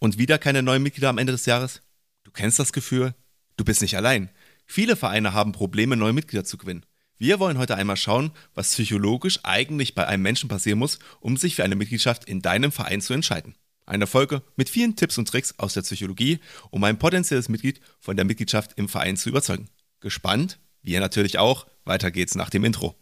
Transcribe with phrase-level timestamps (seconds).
[0.00, 1.82] Und wieder keine neuen Mitglieder am Ende des Jahres?
[2.24, 3.14] Du kennst das Gefühl?
[3.58, 4.30] Du bist nicht allein.
[4.64, 6.86] Viele Vereine haben Probleme, neue Mitglieder zu gewinnen.
[7.18, 11.54] Wir wollen heute einmal schauen, was psychologisch eigentlich bei einem Menschen passieren muss, um sich
[11.54, 13.56] für eine Mitgliedschaft in deinem Verein zu entscheiden.
[13.84, 16.38] Eine Folge mit vielen Tipps und Tricks aus der Psychologie,
[16.70, 19.68] um ein potenzielles Mitglied von der Mitgliedschaft im Verein zu überzeugen.
[20.00, 20.58] Gespannt?
[20.80, 21.66] Wir natürlich auch.
[21.84, 22.96] Weiter geht's nach dem Intro.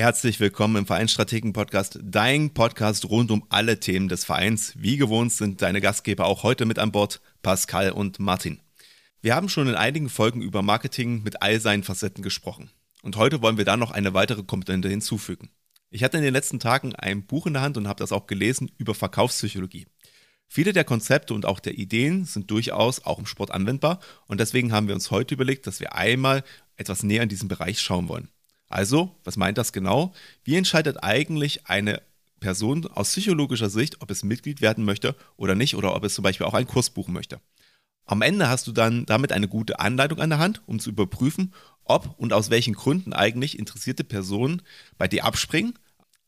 [0.00, 4.72] Herzlich willkommen im Vereinsstrategen-Podcast, dein Podcast rund um alle Themen des Vereins.
[4.78, 8.62] Wie gewohnt sind deine Gastgeber auch heute mit an Bord, Pascal und Martin.
[9.20, 12.70] Wir haben schon in einigen Folgen über Marketing mit all seinen Facetten gesprochen.
[13.02, 15.50] Und heute wollen wir da noch eine weitere Komponente hinzufügen.
[15.90, 18.26] Ich hatte in den letzten Tagen ein Buch in der Hand und habe das auch
[18.26, 19.86] gelesen über Verkaufspsychologie.
[20.48, 24.72] Viele der Konzepte und auch der Ideen sind durchaus auch im Sport anwendbar und deswegen
[24.72, 26.42] haben wir uns heute überlegt, dass wir einmal
[26.76, 28.30] etwas näher in diesen Bereich schauen wollen.
[28.70, 30.14] Also, was meint das genau?
[30.44, 32.00] Wie entscheidet eigentlich eine
[32.38, 36.22] Person aus psychologischer Sicht, ob es Mitglied werden möchte oder nicht, oder ob es zum
[36.22, 37.40] Beispiel auch einen Kurs buchen möchte?
[38.06, 41.52] Am Ende hast du dann damit eine gute Anleitung an der Hand, um zu überprüfen,
[41.84, 44.62] ob und aus welchen Gründen eigentlich interessierte Personen
[44.98, 45.74] bei dir abspringen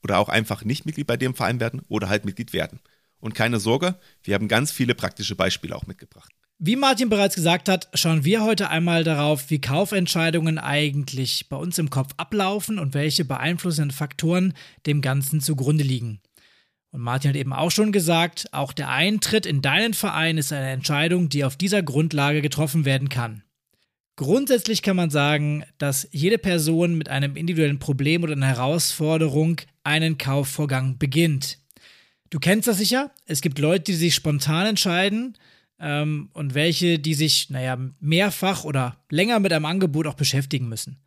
[0.02, 2.80] oder auch einfach nicht Mitglied bei im Verein werden oder halt Mitglied werden.
[3.20, 6.32] Und keine Sorge, wir haben ganz viele praktische Beispiele auch mitgebracht.
[6.64, 11.76] Wie Martin bereits gesagt hat, schauen wir heute einmal darauf, wie Kaufentscheidungen eigentlich bei uns
[11.76, 14.54] im Kopf ablaufen und welche beeinflussenden Faktoren
[14.86, 16.20] dem Ganzen zugrunde liegen.
[16.92, 20.70] Und Martin hat eben auch schon gesagt, auch der Eintritt in deinen Verein ist eine
[20.70, 23.42] Entscheidung, die auf dieser Grundlage getroffen werden kann.
[24.14, 30.16] Grundsätzlich kann man sagen, dass jede Person mit einem individuellen Problem oder einer Herausforderung einen
[30.16, 31.58] Kaufvorgang beginnt.
[32.30, 35.36] Du kennst das sicher, es gibt Leute, die sich spontan entscheiden,
[35.82, 40.98] ähm, und welche, die sich, naja, mehrfach oder länger mit einem Angebot auch beschäftigen müssen.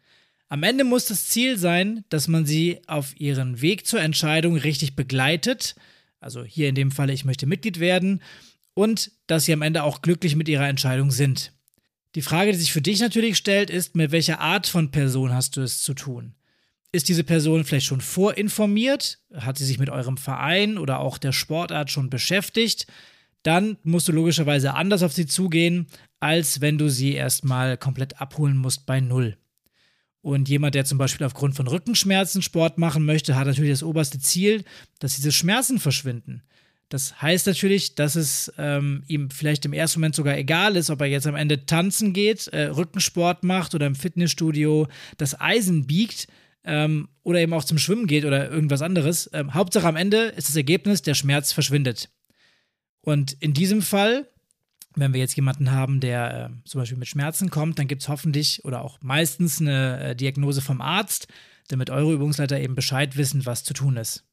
[0.50, 4.96] Am Ende muss das Ziel sein, dass man sie auf ihren Weg zur Entscheidung richtig
[4.96, 5.76] begleitet.
[6.20, 8.22] Also hier in dem Falle, ich möchte Mitglied werden
[8.74, 11.54] und dass sie am Ende auch glücklich mit ihrer Entscheidung sind.
[12.14, 15.58] Die Frage, die sich für dich natürlich stellt, ist, mit welcher Art von Person hast
[15.58, 16.36] du es zu tun?
[16.92, 19.20] Ist diese Person vielleicht schon vorinformiert?
[19.34, 22.88] Hat sie sich mit eurem Verein oder auch der Sportart schon beschäftigt?
[23.46, 25.88] Dann musst du logischerweise anders auf sie zugehen,
[26.20, 29.38] als wenn du sie erstmal komplett abholen musst bei Null.
[30.22, 34.18] Und jemand, der zum Beispiel aufgrund von Rückenschmerzen Sport machen möchte, hat natürlich das oberste
[34.18, 34.64] Ziel,
[34.98, 36.42] dass diese Schmerzen verschwinden.
[36.90, 41.02] Das heißt natürlich, dass es ähm, ihm vielleicht im ersten Moment sogar egal ist, ob
[41.02, 46.28] er jetzt am Ende tanzen geht, äh, Rückensport macht oder im Fitnessstudio das Eisen biegt
[46.64, 49.30] ähm, oder eben auch zum Schwimmen geht oder irgendwas anderes.
[49.34, 52.10] Ähm, Hauptsache am Ende ist das Ergebnis, der Schmerz verschwindet.
[53.06, 54.28] Und in diesem Fall,
[54.96, 58.10] wenn wir jetzt jemanden haben, der äh, zum Beispiel mit Schmerzen kommt, dann gibt es
[58.10, 61.28] hoffentlich oder auch meistens eine äh, Diagnose vom Arzt,
[61.68, 64.24] damit eure Übungsleiter eben Bescheid wissen, was zu tun ist.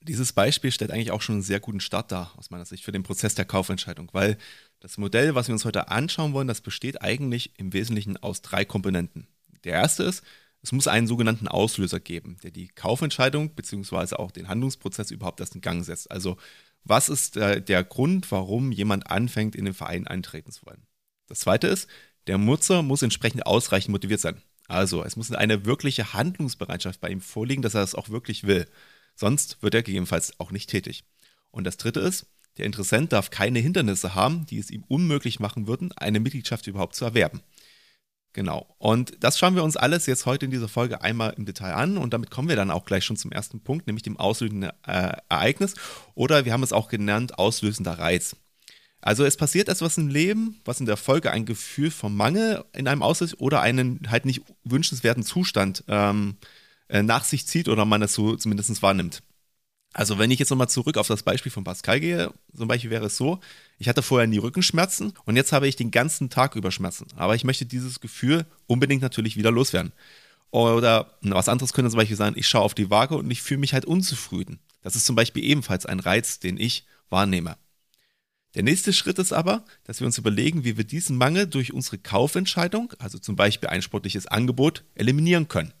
[0.00, 2.92] Dieses Beispiel stellt eigentlich auch schon einen sehr guten Start dar, aus meiner Sicht, für
[2.92, 4.36] den Prozess der Kaufentscheidung, weil
[4.78, 8.64] das Modell, was wir uns heute anschauen wollen, das besteht eigentlich im Wesentlichen aus drei
[8.64, 9.26] Komponenten.
[9.64, 10.22] Der erste ist,
[10.62, 14.16] es muss einen sogenannten Auslöser geben, der die Kaufentscheidung bzw.
[14.16, 16.10] auch den Handlungsprozess überhaupt erst in Gang setzt.
[16.10, 16.36] Also
[16.84, 20.86] was ist der, der Grund, warum jemand anfängt, in den Verein eintreten zu wollen?
[21.26, 21.88] Das zweite ist,
[22.26, 24.40] der Nutzer muss entsprechend ausreichend motiviert sein.
[24.68, 28.66] Also es muss eine wirkliche Handlungsbereitschaft bei ihm vorliegen, dass er es auch wirklich will.
[29.14, 31.04] Sonst wird er gegebenenfalls auch nicht tätig.
[31.50, 35.66] Und das dritte ist, der Interessent darf keine Hindernisse haben, die es ihm unmöglich machen
[35.66, 37.42] würden, eine Mitgliedschaft überhaupt zu erwerben.
[38.34, 38.66] Genau.
[38.78, 41.96] Und das schauen wir uns alles jetzt heute in dieser Folge einmal im Detail an
[41.96, 45.12] und damit kommen wir dann auch gleich schon zum ersten Punkt, nämlich dem auslösenden äh,
[45.28, 45.74] Ereignis
[46.16, 48.36] oder wir haben es auch genannt, auslösender Reiz.
[49.00, 52.88] Also es passiert etwas im Leben, was in der Folge ein Gefühl vom Mangel in
[52.88, 56.36] einem auslöst oder einen halt nicht wünschenswerten Zustand ähm,
[56.88, 59.22] äh, nach sich zieht oder man es so zumindest wahrnimmt.
[59.94, 63.06] Also wenn ich jetzt nochmal zurück auf das Beispiel von Pascal gehe, zum Beispiel wäre
[63.06, 63.38] es so,
[63.78, 67.06] ich hatte vorher nie Rückenschmerzen und jetzt habe ich den ganzen Tag über Schmerzen.
[67.14, 69.92] Aber ich möchte dieses Gefühl unbedingt natürlich wieder loswerden.
[70.50, 73.60] Oder was anderes könnte zum Beispiel sein, ich schaue auf die Waage und ich fühle
[73.60, 74.58] mich halt unzufrieden.
[74.82, 77.56] Das ist zum Beispiel ebenfalls ein Reiz, den ich wahrnehme.
[78.56, 81.98] Der nächste Schritt ist aber, dass wir uns überlegen, wie wir diesen Mangel durch unsere
[81.98, 85.72] Kaufentscheidung, also zum Beispiel ein sportliches Angebot, eliminieren können.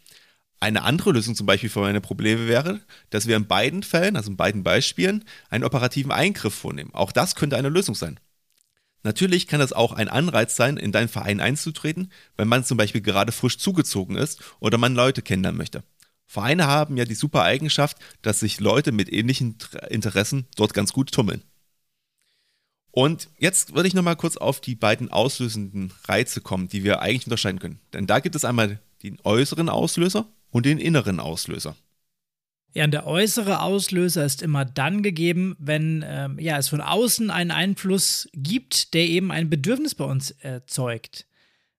[0.64, 2.80] Eine andere Lösung zum Beispiel für meine Probleme wäre,
[3.10, 6.88] dass wir in beiden Fällen, also in beiden Beispielen, einen operativen Eingriff vornehmen.
[6.94, 8.18] Auch das könnte eine Lösung sein.
[9.02, 13.02] Natürlich kann es auch ein Anreiz sein, in deinen Verein einzutreten, wenn man zum Beispiel
[13.02, 15.84] gerade frisch zugezogen ist oder man Leute kennenlernen möchte.
[16.24, 19.58] Vereine haben ja die super Eigenschaft, dass sich Leute mit ähnlichen
[19.90, 21.42] Interessen dort ganz gut tummeln.
[22.90, 27.26] Und jetzt würde ich nochmal kurz auf die beiden auslösenden Reize kommen, die wir eigentlich
[27.26, 27.80] unterscheiden können.
[27.92, 31.76] Denn da gibt es einmal den äußeren Auslöser und den inneren Auslöser.
[32.74, 37.30] Ja, und der äußere Auslöser ist immer dann gegeben, wenn ähm, ja, es von außen
[37.30, 41.26] einen Einfluss gibt, der eben ein Bedürfnis bei uns erzeugt.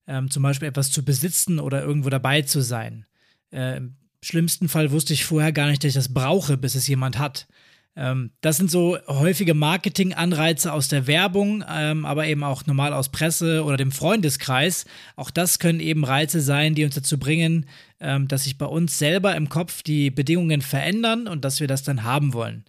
[0.08, 3.06] Ähm, zum Beispiel etwas zu besitzen oder irgendwo dabei zu sein.
[3.50, 6.86] Äh, Im schlimmsten Fall wusste ich vorher gar nicht, dass ich das brauche, bis es
[6.86, 7.48] jemand hat.
[7.96, 13.10] Ähm, das sind so häufige Marketinganreize aus der Werbung, ähm, aber eben auch normal aus
[13.10, 14.86] Presse oder dem Freundeskreis.
[15.16, 17.68] Auch das können eben Reize sein, die uns dazu bringen,
[18.00, 21.84] ähm, dass sich bei uns selber im Kopf die Bedingungen verändern und dass wir das
[21.84, 22.66] dann haben wollen.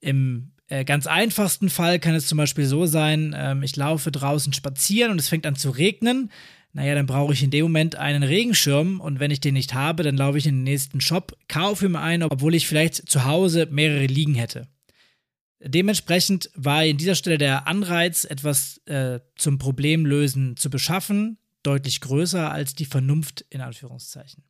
[0.00, 4.52] Im äh, ganz einfachsten Fall kann es zum Beispiel so sein, ähm, ich laufe draußen
[4.52, 6.30] spazieren und es fängt an zu regnen
[6.76, 10.02] naja, dann brauche ich in dem Moment einen Regenschirm und wenn ich den nicht habe,
[10.02, 13.66] dann laufe ich in den nächsten Shop, kaufe mir einen, obwohl ich vielleicht zu Hause
[13.70, 14.68] mehrere liegen hätte.
[15.58, 22.52] Dementsprechend war in dieser Stelle der Anreiz, etwas äh, zum Problemlösen zu beschaffen, deutlich größer
[22.52, 24.44] als die Vernunft in Anführungszeichen.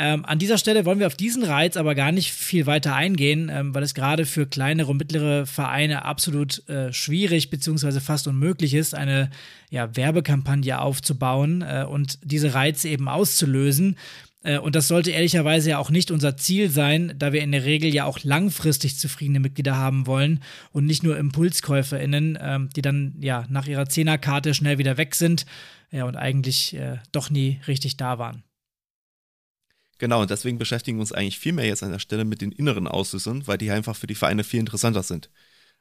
[0.00, 3.50] Ähm, an dieser Stelle wollen wir auf diesen Reiz aber gar nicht viel weiter eingehen,
[3.52, 7.98] ähm, weil es gerade für kleinere und mittlere Vereine absolut äh, schwierig bzw.
[7.98, 9.28] fast unmöglich ist, eine
[9.70, 13.96] ja, Werbekampagne aufzubauen äh, und diese Reize eben auszulösen.
[14.44, 17.64] Äh, und das sollte ehrlicherweise ja auch nicht unser Ziel sein, da wir in der
[17.64, 23.16] Regel ja auch langfristig zufriedene Mitglieder haben wollen und nicht nur ImpulskäuferInnen, ähm, die dann
[23.20, 25.44] ja nach ihrer Zehnerkarte schnell wieder weg sind
[25.90, 28.44] ja, und eigentlich äh, doch nie richtig da waren.
[29.98, 32.52] Genau, und deswegen beschäftigen wir uns eigentlich viel mehr jetzt an der Stelle mit den
[32.52, 35.28] inneren Auslösern, weil die einfach für die Vereine viel interessanter sind.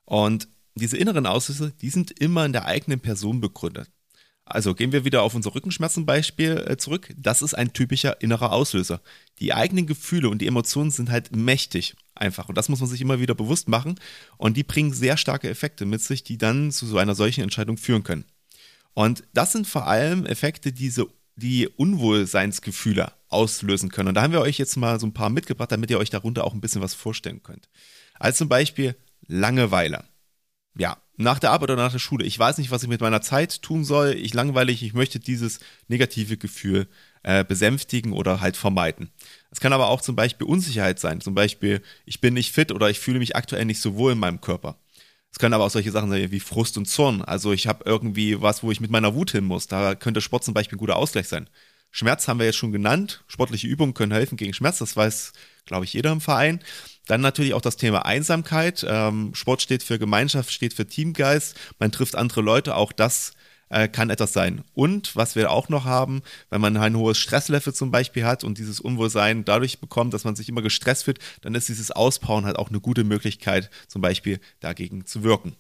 [0.05, 3.89] Und diese inneren Auslöser, die sind immer in der eigenen Person begründet.
[4.49, 7.13] Also gehen wir wieder auf unser Rückenschmerzenbeispiel äh, zurück.
[7.17, 9.01] Das ist ein typischer innerer Auslöser.
[9.39, 12.47] Die eigenen Gefühle und die Emotionen sind halt mächtig einfach.
[12.47, 13.99] Und das muss man sich immer wieder bewusst machen.
[14.37, 17.77] Und die bringen sehr starke Effekte mit sich, die dann zu so einer solchen Entscheidung
[17.77, 18.23] führen können.
[18.93, 24.09] Und das sind vor allem Effekte, die diese die Unwohlseinsgefühle auslösen können.
[24.09, 26.43] Und da haben wir euch jetzt mal so ein paar mitgebracht, damit ihr euch darunter
[26.43, 27.69] auch ein bisschen was vorstellen könnt.
[28.19, 28.95] Als zum Beispiel
[29.27, 30.05] Langeweile.
[30.77, 32.25] Ja, nach der Arbeit oder nach der Schule.
[32.25, 34.13] Ich weiß nicht, was ich mit meiner Zeit tun soll.
[34.13, 36.87] Ich langweile, ich möchte dieses negative Gefühl
[37.23, 39.11] äh, besänftigen oder halt vermeiden.
[39.51, 41.19] Es kann aber auch zum Beispiel Unsicherheit sein.
[41.19, 44.19] Zum Beispiel, ich bin nicht fit oder ich fühle mich aktuell nicht so wohl in
[44.19, 44.79] meinem Körper.
[45.37, 47.21] Es können aber auch solche Sachen sein wie Frust und Zorn.
[47.21, 49.67] Also ich habe irgendwie was, wo ich mit meiner Wut hin muss.
[49.67, 51.47] Da könnte Sport zum Beispiel ein guter Ausgleich sein.
[51.91, 53.23] Schmerz haben wir jetzt schon genannt.
[53.27, 54.79] Sportliche Übungen können helfen gegen Schmerz.
[54.79, 55.33] Das weiß,
[55.67, 56.59] glaube ich, jeder im Verein.
[57.05, 58.83] Dann natürlich auch das Thema Einsamkeit.
[58.89, 61.55] Ähm, Sport steht für Gemeinschaft, steht für Teamgeist.
[61.77, 62.73] Man trifft andere Leute.
[62.73, 63.33] Auch das
[63.69, 64.63] äh, kann etwas sein.
[64.73, 68.57] Und was wir auch noch haben, wenn man ein hohes Stresslevel zum Beispiel hat und
[68.57, 72.57] dieses Unwohlsein dadurch bekommt, dass man sich immer gestresst fühlt, dann ist dieses Auspowern halt
[72.57, 75.55] auch eine gute Möglichkeit, zum Beispiel dagegen zu wirken.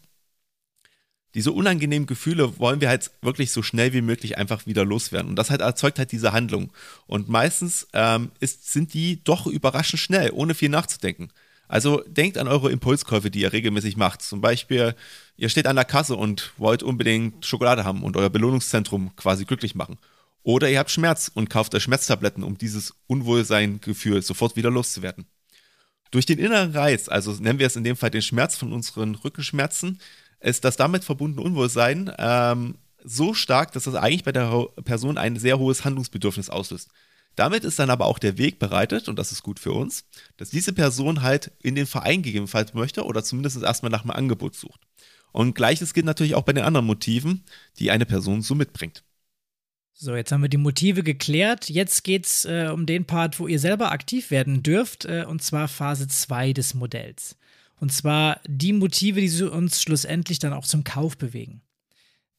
[1.33, 5.29] Diese unangenehmen Gefühle wollen wir halt wirklich so schnell wie möglich einfach wieder loswerden.
[5.29, 6.71] Und das halt erzeugt halt diese Handlung.
[7.05, 11.29] Und meistens ähm, ist, sind die doch überraschend schnell, ohne viel nachzudenken.
[11.67, 14.21] Also denkt an eure Impulskäufe, die ihr regelmäßig macht.
[14.21, 14.95] Zum Beispiel,
[15.35, 19.75] ihr steht an der Kasse und wollt unbedingt Schokolade haben und euer Belohnungszentrum quasi glücklich
[19.75, 19.97] machen.
[20.43, 25.25] Oder ihr habt Schmerz und kauft euch Schmerztabletten, um dieses Unwohlsein-Gefühl sofort wieder loszuwerden.
[26.11, 29.15] Durch den inneren Reiz, also nennen wir es in dem Fall den Schmerz von unseren
[29.15, 29.99] Rückenschmerzen,
[30.39, 35.37] ist das damit verbundene Unwohlsein ähm, so stark, dass das eigentlich bei der Person ein
[35.37, 36.91] sehr hohes Handlungsbedürfnis auslöst.
[37.37, 40.05] Damit ist dann aber auch der Weg bereitet, und das ist gut für uns,
[40.37, 44.55] dass diese Person halt in den Verein gegebenenfalls möchte oder zumindest erstmal nach einem Angebot
[44.55, 44.81] sucht.
[45.31, 47.43] Und gleiches gilt natürlich auch bei den anderen Motiven,
[47.77, 49.03] die eine Person so mitbringt.
[49.93, 51.69] So, jetzt haben wir die Motive geklärt.
[51.69, 55.43] Jetzt geht es äh, um den Part, wo ihr selber aktiv werden dürft, äh, und
[55.43, 57.37] zwar Phase 2 des Modells.
[57.79, 61.61] Und zwar die Motive, die uns schlussendlich dann auch zum Kauf bewegen.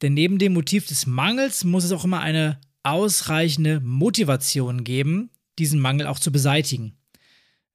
[0.03, 2.59] Denn neben dem Motiv des Mangels muss es auch immer eine
[2.91, 6.97] ausreichende Motivation geben, diesen Mangel auch zu beseitigen.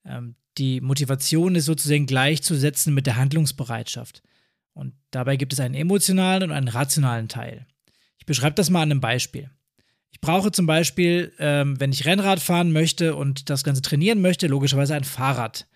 [0.04, 4.22] Ähm, die Motivation ist sozusagen gleichzusetzen mit der Handlungsbereitschaft.
[4.72, 7.66] Und dabei gibt es einen emotionalen und einen rationalen Teil.
[8.18, 9.50] Ich beschreibe das mal an einem Beispiel.
[10.10, 14.46] Ich brauche zum Beispiel, ähm, wenn ich Rennrad fahren möchte und das Ganze trainieren möchte,
[14.46, 15.66] logischerweise ein Fahrrad.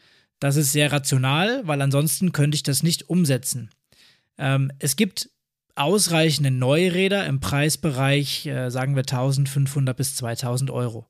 [0.41, 3.71] Das ist sehr rational, weil ansonsten könnte ich das nicht umsetzen.
[4.39, 5.31] Ähm, es gibt
[5.79, 11.07] ausreichende Neuräder im Preisbereich, äh, sagen wir 1500 bis 2000 Euro.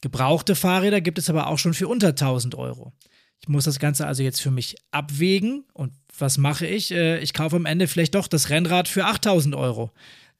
[0.00, 2.92] Gebrauchte Fahrräder gibt es aber auch schon für unter 1000 Euro.
[3.40, 6.92] Ich muss das Ganze also jetzt für mich abwägen und was mache ich?
[6.92, 9.90] Äh, ich kaufe am Ende vielleicht doch das Rennrad für 8000 Euro.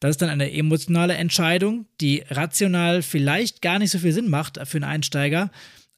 [0.00, 4.58] Das ist dann eine emotionale Entscheidung, die rational vielleicht gar nicht so viel Sinn macht
[4.66, 5.50] für einen Einsteiger,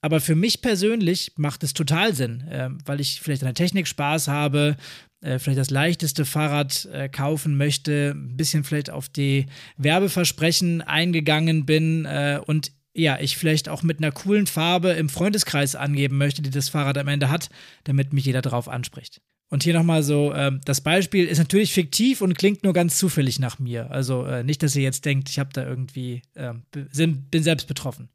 [0.05, 3.89] Aber für mich persönlich macht es total Sinn, äh, weil ich vielleicht an der Technik
[3.89, 4.77] Spaß habe,
[5.25, 11.67] äh, vielleicht das leichteste Fahrrad äh, kaufen möchte, ein bisschen vielleicht auf die Werbeversprechen eingegangen
[11.67, 16.43] bin äh, und ja, ich vielleicht auch mit einer coolen Farbe im Freundeskreis angeben möchte,
[16.43, 17.49] die das Fahrrad am Ende hat,
[17.85, 19.21] damit mich jeder drauf anspricht.
[19.51, 23.39] Und hier nochmal so, äh, das Beispiel ist natürlich fiktiv und klingt nur ganz zufällig
[23.39, 23.91] nach mir.
[23.91, 28.09] Also äh, nicht, dass ihr jetzt denkt, ich habe da irgendwie, äh, bin, selbst betroffen.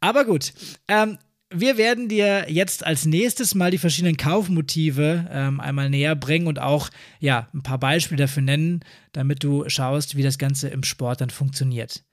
[0.00, 0.52] Aber gut,
[0.88, 1.18] ähm,
[1.50, 6.58] wir werden dir jetzt als nächstes mal die verschiedenen Kaufmotive ähm, einmal näher bringen und
[6.58, 6.90] auch
[7.20, 8.80] ja ein paar Beispiele dafür nennen,
[9.12, 12.04] damit du schaust, wie das Ganze im Sport dann funktioniert.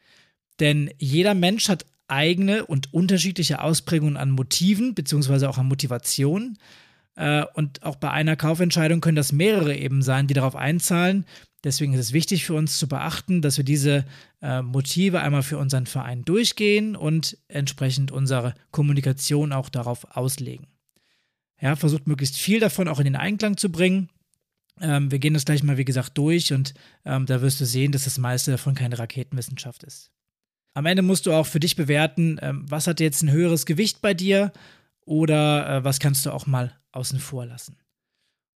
[0.59, 6.57] Denn jeder Mensch hat eigene und unterschiedliche Ausprägungen an Motiven beziehungsweise auch an Motivationen.
[7.15, 11.25] Äh, und auch bei einer Kaufentscheidung können das mehrere eben sein, die darauf einzahlen.
[11.65, 14.05] Deswegen ist es wichtig für uns zu beachten, dass wir diese
[14.39, 20.67] äh, Motive einmal für unseren Verein durchgehen und entsprechend unsere Kommunikation auch darauf auslegen.
[21.59, 24.09] Ja, versucht möglichst viel davon auch in den Einklang zu bringen.
[24.79, 27.91] Ähm, wir gehen das gleich mal, wie gesagt, durch und ähm, da wirst du sehen,
[27.91, 30.11] dass das meiste davon keine Raketenwissenschaft ist.
[30.75, 34.01] Am Ende musst du auch für dich bewerten, ähm, was hat jetzt ein höheres Gewicht
[34.01, 34.53] bei dir
[35.03, 37.77] oder äh, was kannst du auch mal außen vor lassen.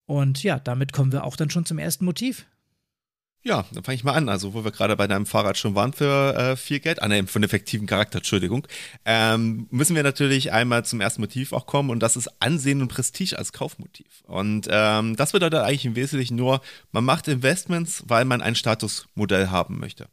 [0.04, 2.44] Und ja, damit kommen wir auch dann schon zum ersten Motiv.
[3.44, 4.28] Ja, dann fange ich mal an.
[4.28, 7.26] Also, wo wir gerade bei deinem Fahrrad schon waren für äh, viel Geld, ah, ne,
[7.26, 8.66] für einen effektiven Charakter, Entschuldigung,
[9.04, 12.88] ähm, müssen wir natürlich einmal zum ersten Motiv auch kommen und das ist Ansehen und
[12.88, 14.22] Prestige als Kaufmotiv.
[14.26, 16.60] Und ähm, das bedeutet eigentlich im Wesentlichen nur,
[16.92, 20.08] man macht Investments, weil man ein Statusmodell haben möchte.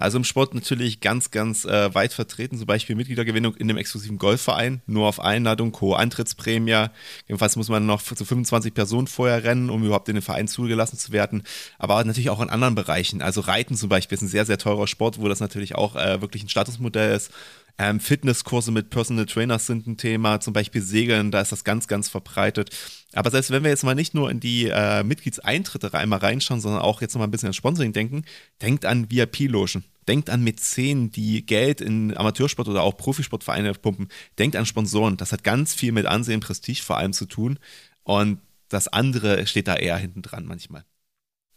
[0.00, 4.16] Also im Sport natürlich ganz, ganz äh, weit vertreten, zum Beispiel Mitgliedergewinnung in dem exklusiven
[4.16, 6.86] Golfverein, nur auf Einladung, hohe Antrittsprämie.
[7.28, 10.96] Jedenfalls muss man noch zu 25 Personen vorher rennen, um überhaupt in den Verein zugelassen
[10.96, 11.42] zu werden.
[11.78, 13.20] Aber natürlich auch in anderen Bereichen.
[13.20, 16.22] Also Reiten zum Beispiel ist ein sehr, sehr teurer Sport, wo das natürlich auch äh,
[16.22, 17.30] wirklich ein Statusmodell ist.
[17.78, 21.88] Ähm, Fitnesskurse mit Personal Trainers sind ein Thema, zum Beispiel Segeln, da ist das ganz,
[21.88, 22.70] ganz verbreitet.
[23.12, 26.82] Aber selbst wenn wir jetzt mal nicht nur in die äh, Mitgliedseintritte einmal reinschauen, sondern
[26.82, 28.24] auch jetzt noch mal ein bisschen an Sponsoring denken,
[28.62, 29.84] denkt an VIP-Logen.
[30.08, 34.08] Denkt an Mäzen, die Geld in Amateursport oder auch Profisportvereine pumpen.
[34.38, 35.16] Denkt an Sponsoren.
[35.16, 37.58] Das hat ganz viel mit Ansehen, Prestige vor allem zu tun.
[38.02, 40.84] Und das andere steht da eher hinten dran manchmal.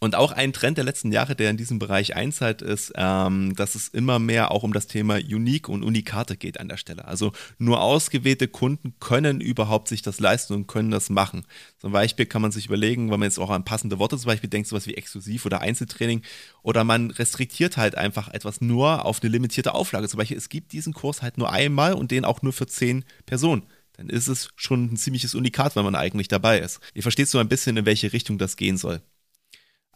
[0.04, 3.74] Und auch ein Trend der letzten Jahre, der in diesem Bereich einzahlt, ist, ähm, dass
[3.74, 7.06] es immer mehr auch um das Thema Unique und Unikate geht an der Stelle.
[7.06, 11.46] Also nur ausgewählte Kunden können überhaupt sich das leisten und können das machen.
[11.78, 14.50] Zum Beispiel kann man sich überlegen, wenn man jetzt auch an passende Worte zum Beispiel
[14.50, 16.22] denkt, sowas wie Exklusiv oder Einzeltraining,
[16.64, 20.10] oder man restriktiert halt einfach etwas nur auf eine limitierte Auflage.
[20.10, 23.06] Zum Beispiel, es gibt diesen Kurs halt nur einmal und den auch nur für zehn
[23.26, 23.64] Personen
[23.96, 26.80] dann ist es schon ein ziemliches Unikat, wenn man eigentlich dabei ist.
[26.96, 29.04] Ihr versteht so ein bisschen, in welche Richtung das gehen soll.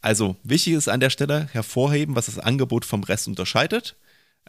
[0.01, 3.95] Also wichtig ist an der Stelle hervorheben, was das Angebot vom Rest unterscheidet.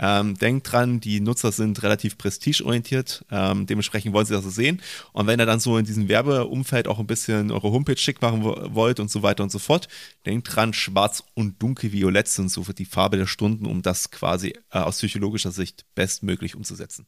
[0.00, 4.80] Ähm, denkt dran, die Nutzer sind relativ prestigeorientiert, ähm, dementsprechend wollen sie das so sehen.
[5.12, 8.44] Und wenn ihr dann so in diesem Werbeumfeld auch ein bisschen eure Homepage schick machen
[8.44, 9.88] wollt und so weiter und so fort,
[10.24, 14.78] denkt dran, schwarz und dunkelviolett sind so die Farbe der Stunden, um das quasi äh,
[14.78, 17.06] aus psychologischer Sicht bestmöglich umzusetzen.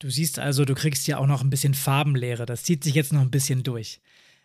[0.00, 2.46] Du siehst also, du kriegst ja auch noch ein bisschen Farbenlehre.
[2.46, 4.00] Das zieht sich jetzt noch ein bisschen durch.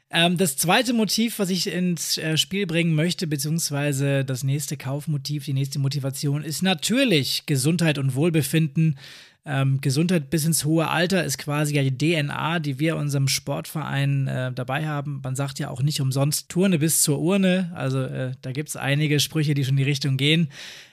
[0.10, 5.46] Ähm, das zweite Motiv, was ich ins äh, Spiel bringen möchte, beziehungsweise das nächste Kaufmotiv,
[5.46, 8.98] die nächste Motivation, ist natürlich Gesundheit und Wohlbefinden.
[9.44, 14.28] Ähm, Gesundheit bis ins hohe Alter ist quasi ja die DNA, die wir unserem Sportverein
[14.28, 15.22] äh, dabei haben.
[15.24, 17.72] Man sagt ja auch nicht umsonst Turne bis zur Urne.
[17.74, 20.50] Also äh, da gibt es einige Sprüche, die schon in die Richtung gehen.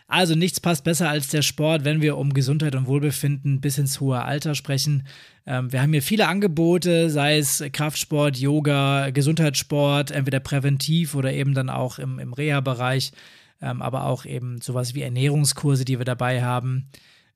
[0.07, 4.01] Also nichts passt besser als der Sport, wenn wir um Gesundheit und Wohlbefinden bis ins
[4.01, 5.07] hohe Alter sprechen.
[5.47, 11.55] Ähm, wir haben hier viele Angebote, sei es Kraftsport, Yoga, Gesundheitssport, entweder präventiv oder eben
[11.55, 13.13] dann auch im, im Reha-Bereich,
[13.63, 16.91] ähm, aber auch eben sowas wie Ernährungskurse, die wir dabei haben.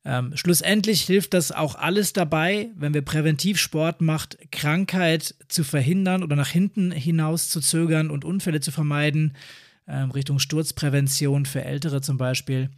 [0.05, 6.23] Ähm, schlussendlich hilft das auch alles dabei, wenn wir präventiv Sport macht, Krankheit zu verhindern
[6.23, 9.33] oder nach hinten hinaus zu zögern und Unfälle zu vermeiden
[9.89, 12.69] ähm, Richtung Sturzprävention für Ältere zum Beispiel,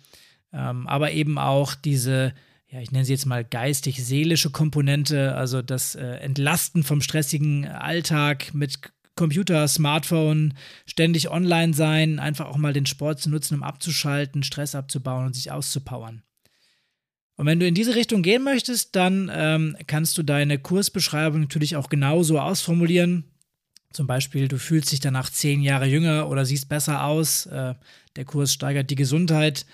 [0.53, 2.33] ähm, aber eben auch diese,
[2.67, 8.53] ja, ich nenne sie jetzt mal geistig-seelische Komponente, also das äh, Entlasten vom stressigen Alltag
[8.53, 8.79] mit
[9.15, 10.53] Computer, Smartphone,
[10.85, 15.35] ständig online sein, einfach auch mal den Sport zu nutzen, um abzuschalten, Stress abzubauen und
[15.35, 16.23] sich auszupowern.
[17.35, 21.75] Und wenn du in diese Richtung gehen möchtest, dann ähm, kannst du deine Kursbeschreibung natürlich
[21.75, 23.30] auch genauso ausformulieren.
[23.91, 27.45] Zum Beispiel, du fühlst dich danach zehn Jahre jünger oder siehst besser aus.
[27.45, 27.75] Äh,
[28.15, 29.65] der Kurs steigert die Gesundheit.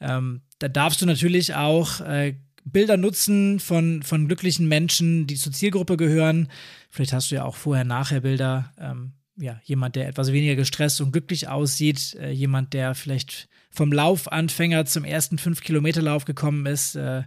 [0.00, 2.34] Ähm, da darfst du natürlich auch äh,
[2.64, 6.48] Bilder nutzen von, von glücklichen Menschen, die zur Zielgruppe gehören.
[6.90, 8.74] Vielleicht hast du ja auch Vorher-Nachher-Bilder.
[8.78, 12.14] Ähm, ja, jemand, der etwas weniger gestresst und glücklich aussieht.
[12.14, 16.96] Äh, jemand, der vielleicht vom Laufanfänger zum ersten 5-Kilometer-Lauf gekommen ist.
[16.96, 17.22] Äh,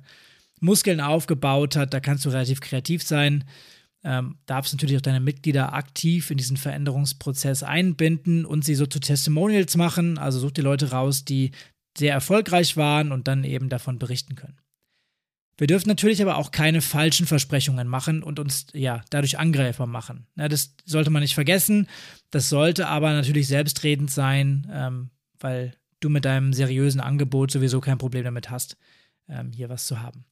[0.59, 3.43] Muskeln aufgebaut hat, da kannst du relativ kreativ sein.
[4.03, 8.99] Ähm, darfst natürlich auch deine Mitglieder aktiv in diesen Veränderungsprozess einbinden und sie so zu
[8.99, 10.17] Testimonials machen.
[10.17, 11.51] Also such die Leute raus, die
[11.97, 14.57] sehr erfolgreich waren und dann eben davon berichten können.
[15.57, 20.25] Wir dürfen natürlich aber auch keine falschen Versprechungen machen und uns ja dadurch angreifbar machen.
[20.35, 21.87] Ja, das sollte man nicht vergessen.
[22.31, 27.99] Das sollte aber natürlich selbstredend sein, ähm, weil du mit deinem seriösen Angebot sowieso kein
[27.99, 28.77] Problem damit hast,
[29.29, 30.25] ähm, hier was zu haben.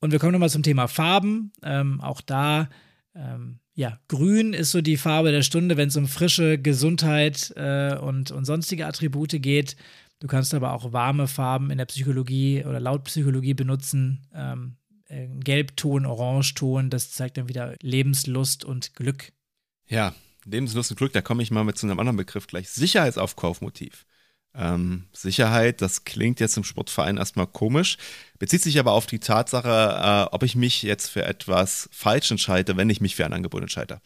[0.00, 1.52] Und wir kommen nochmal zum Thema Farben.
[1.62, 2.68] Ähm, auch da,
[3.14, 7.96] ähm, ja, grün ist so die Farbe der Stunde, wenn es um frische Gesundheit äh,
[7.96, 9.76] und, und sonstige Attribute geht.
[10.20, 14.26] Du kannst aber auch warme Farben in der Psychologie oder laut Psychologie benutzen.
[14.34, 14.76] Ähm,
[15.40, 19.32] Gelbton, Orangeton, das zeigt dann wieder Lebenslust und Glück.
[19.86, 20.14] Ja,
[20.44, 22.70] Lebenslust und Glück, da komme ich mal mit zu einem anderen Begriff gleich.
[22.70, 24.06] Sicherheitsaufkaufmotiv.
[24.54, 27.96] Ähm, Sicherheit, das klingt jetzt im Sportverein erstmal komisch,
[28.38, 32.76] bezieht sich aber auf die Tatsache, äh, ob ich mich jetzt für etwas falsch entscheide,
[32.76, 34.00] wenn ich mich für ein Angebot entscheide.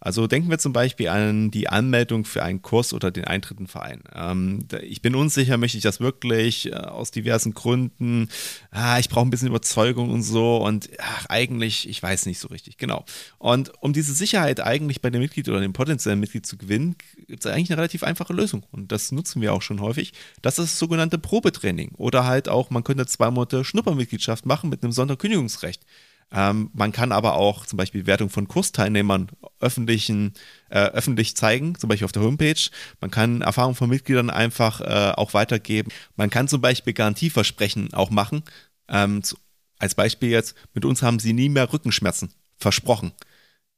[0.00, 3.66] Also denken wir zum Beispiel an die Anmeldung für einen Kurs oder den Eintritt in
[3.66, 4.02] Verein.
[4.14, 8.28] Ähm, ich bin unsicher, möchte ich das wirklich äh, aus diversen Gründen?
[8.70, 12.48] Ah, ich brauche ein bisschen Überzeugung und so und ach, eigentlich, ich weiß nicht so
[12.48, 13.04] richtig, genau.
[13.38, 16.94] Und um diese Sicherheit eigentlich bei dem Mitglied oder dem potenziellen Mitglied zu gewinnen,
[17.26, 20.12] gibt es eigentlich eine relativ einfache Lösung und das nutzen wir auch schon häufig.
[20.42, 24.84] Das ist das sogenannte Probetraining oder halt auch, man könnte zwei Monate Schnuppermitgliedschaft machen mit
[24.84, 25.82] einem Sonderkündigungsrecht.
[26.30, 29.30] Ähm, man kann aber auch zum Beispiel Wertung von Kursteilnehmern
[29.60, 30.34] öffentlichen,
[30.68, 32.70] äh, öffentlich zeigen, zum Beispiel auf der Homepage.
[33.00, 35.90] Man kann Erfahrungen von Mitgliedern einfach äh, auch weitergeben.
[36.16, 38.42] Man kann zum Beispiel Garantieversprechen auch machen.
[38.88, 39.36] Ähm, zu,
[39.78, 42.30] als Beispiel jetzt, mit uns haben sie nie mehr Rückenschmerzen.
[42.58, 43.12] Versprochen.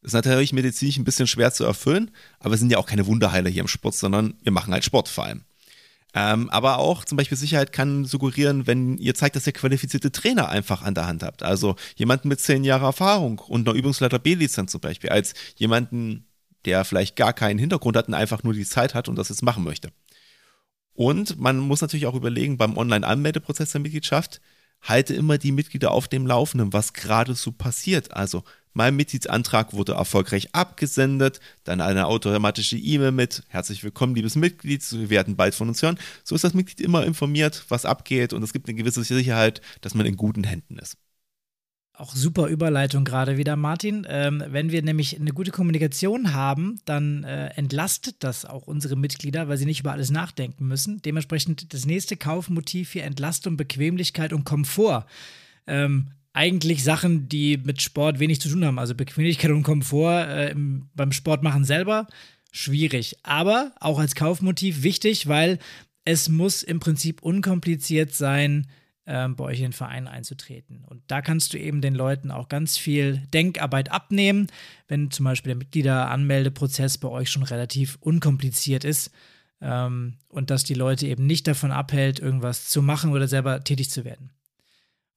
[0.03, 3.07] Das ist natürlich medizinisch ein bisschen schwer zu erfüllen, aber wir sind ja auch keine
[3.07, 5.45] Wunderheiler hier im Sport, sondern wir machen halt Sport vor allem.
[6.15, 10.49] Ähm, aber auch zum Beispiel Sicherheit kann suggerieren, wenn ihr zeigt, dass ihr qualifizierte Trainer
[10.49, 11.43] einfach an der Hand habt.
[11.43, 16.27] Also jemanden mit zehn Jahren Erfahrung und einer Übungsleiter B-Lizenz zum Beispiel, als jemanden,
[16.65, 19.43] der vielleicht gar keinen Hintergrund hat und einfach nur die Zeit hat und das jetzt
[19.43, 19.91] machen möchte.
[20.95, 24.41] Und man muss natürlich auch überlegen, beim Online-Anmeldeprozess der Mitgliedschaft,
[24.83, 28.13] halte immer die Mitglieder auf dem Laufenden, was gerade so passiert.
[28.15, 34.83] Also mein Mitgliedsantrag wurde erfolgreich abgesendet, dann eine automatische E-Mail mit Herzlich willkommen, liebes Mitglied,
[34.83, 35.99] Sie werden bald von uns hören.
[36.25, 39.95] So ist das Mitglied immer informiert, was abgeht und es gibt eine gewisse Sicherheit, dass
[39.95, 40.97] man in guten Händen ist.
[42.01, 44.07] Auch super Überleitung gerade wieder, Martin.
[44.09, 49.49] Ähm, wenn wir nämlich eine gute Kommunikation haben, dann äh, entlastet das auch unsere Mitglieder,
[49.49, 51.03] weil sie nicht über alles nachdenken müssen.
[51.03, 55.05] Dementsprechend das nächste Kaufmotiv hier Entlastung, Bequemlichkeit und Komfort.
[55.67, 58.79] Ähm, eigentlich Sachen, die mit Sport wenig zu tun haben.
[58.79, 62.07] Also Bequemlichkeit und Komfort äh, im, beim Sport machen selber
[62.53, 63.17] schwierig.
[63.23, 65.59] Aber auch als Kaufmotiv wichtig, weil
[66.05, 68.69] es muss im Prinzip unkompliziert sein,
[69.07, 70.85] äh, bei euch in den Verein einzutreten.
[70.85, 74.47] Und da kannst du eben den Leuten auch ganz viel Denkarbeit abnehmen,
[74.89, 79.11] wenn zum Beispiel der Mitgliederanmeldeprozess bei euch schon relativ unkompliziert ist.
[79.61, 83.91] Ähm, und dass die Leute eben nicht davon abhält, irgendwas zu machen oder selber tätig
[83.91, 84.31] zu werden.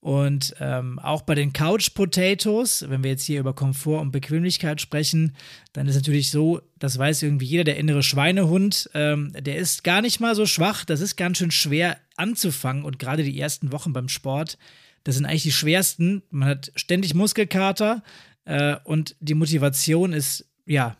[0.04, 4.82] Und ähm, auch bei den Couch Potatoes, wenn wir jetzt hier über Komfort und Bequemlichkeit
[4.82, 5.34] sprechen,
[5.72, 10.02] dann ist natürlich so, das weiß irgendwie jeder, der innere Schweinehund, ähm, der ist gar
[10.02, 10.84] nicht mal so schwach.
[10.84, 12.84] Das ist ganz schön schwer anzufangen.
[12.84, 14.58] Und gerade die ersten Wochen beim Sport,
[15.06, 16.22] das sind eigentlich die schwersten.
[16.32, 18.04] Man hat ständig Muskelkater
[18.44, 20.98] äh, und die Motivation ist, ja,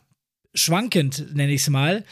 [0.54, 2.04] schwankend, nenne ich es mal.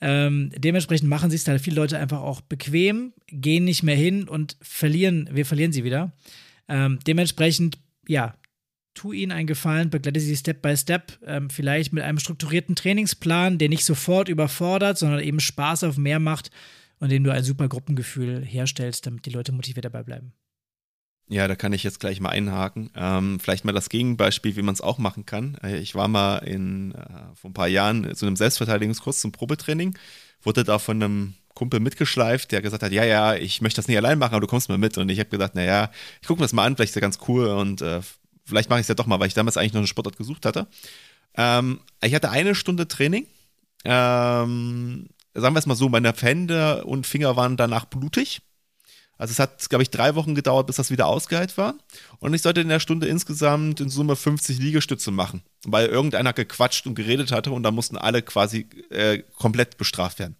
[0.00, 4.56] Ähm, dementsprechend machen sich da viele Leute einfach auch bequem, gehen nicht mehr hin und
[4.62, 6.12] verlieren, wir verlieren sie wieder.
[6.68, 8.34] Ähm, dementsprechend, ja,
[8.94, 13.58] tu ihnen einen Gefallen, begleite sie Step by Step, ähm, vielleicht mit einem strukturierten Trainingsplan,
[13.58, 16.50] der nicht sofort überfordert, sondern eben Spaß auf mehr macht
[16.98, 20.32] und dem du ein super Gruppengefühl herstellst, damit die Leute motiviert dabei bleiben.
[21.30, 22.90] Ja, da kann ich jetzt gleich mal einhaken.
[22.96, 25.56] Ähm, vielleicht mal das Gegenbeispiel, wie man es auch machen kann.
[25.62, 27.04] Äh, ich war mal in, äh,
[27.36, 29.96] vor ein paar Jahren zu einem Selbstverteidigungskurs zum Probetraining,
[30.42, 33.96] wurde da von einem Kumpel mitgeschleift, der gesagt hat, ja, ja, ich möchte das nicht
[33.96, 34.98] allein machen, aber du kommst mal mit.
[34.98, 37.20] Und ich habe gedacht, naja, ich gucke mir das mal an, vielleicht ist ja ganz
[37.28, 38.00] cool und äh,
[38.44, 40.44] vielleicht mache ich es ja doch mal, weil ich damals eigentlich noch eine Sportart gesucht
[40.44, 40.66] hatte.
[41.36, 43.26] Ähm, ich hatte eine Stunde Training.
[43.84, 48.42] Ähm, sagen wir es mal so, meine Hände und Finger waren danach blutig.
[49.20, 51.74] Also es hat, glaube ich, drei Wochen gedauert, bis das wieder ausgeheilt war.
[52.20, 56.86] Und ich sollte in der Stunde insgesamt in Summe 50 Liegestütze machen, weil irgendeiner gequatscht
[56.86, 60.36] und geredet hatte und da mussten alle quasi äh, komplett bestraft werden.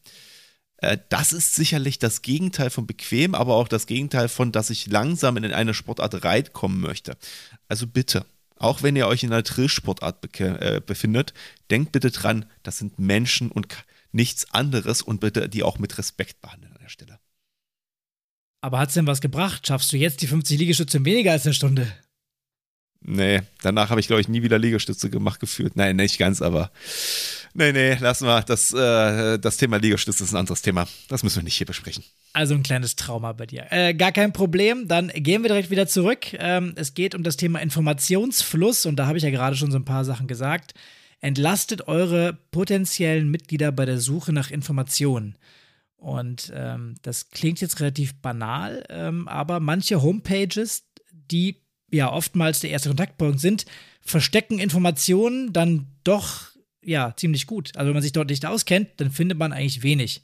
[0.78, 4.86] Äh, das ist sicherlich das Gegenteil von bequem, aber auch das Gegenteil von, dass ich
[4.86, 7.18] langsam in eine Sportart reinkommen möchte.
[7.68, 8.24] Also bitte,
[8.56, 11.34] auch wenn ihr euch in einer Trillsportart be äh, befindet,
[11.70, 13.68] denkt bitte dran, das sind Menschen und
[14.10, 17.19] nichts anderes und bitte die auch mit Respekt behandeln an der Stelle.
[18.60, 19.66] Aber hat es denn was gebracht?
[19.66, 21.92] Schaffst du jetzt die 50 Liegestütze in weniger als eine Stunde?
[23.02, 25.74] Nee, danach habe ich, glaube ich, nie wieder Liegestütze gemacht gefühlt.
[25.74, 26.70] Nein, nicht ganz, aber
[27.54, 28.42] nee, nee, lassen wir.
[28.42, 30.86] Das, äh, das Thema Liegestütze ist ein anderes Thema.
[31.08, 32.04] Das müssen wir nicht hier besprechen.
[32.34, 33.66] Also ein kleines Trauma bei dir.
[33.70, 34.86] Äh, gar kein Problem.
[34.86, 36.26] Dann gehen wir direkt wieder zurück.
[36.34, 39.78] Ähm, es geht um das Thema Informationsfluss und da habe ich ja gerade schon so
[39.78, 40.74] ein paar Sachen gesagt.
[41.22, 45.36] Entlastet eure potenziellen Mitglieder bei der Suche nach Informationen.
[46.00, 51.60] Und ähm, das klingt jetzt relativ banal, ähm, aber manche Homepages, die
[51.90, 53.66] ja oftmals der erste Kontaktpunkt sind,
[54.00, 56.46] verstecken Informationen dann doch
[56.82, 57.76] ja ziemlich gut.
[57.76, 60.22] Also wenn man sich dort nicht auskennt, dann findet man eigentlich wenig.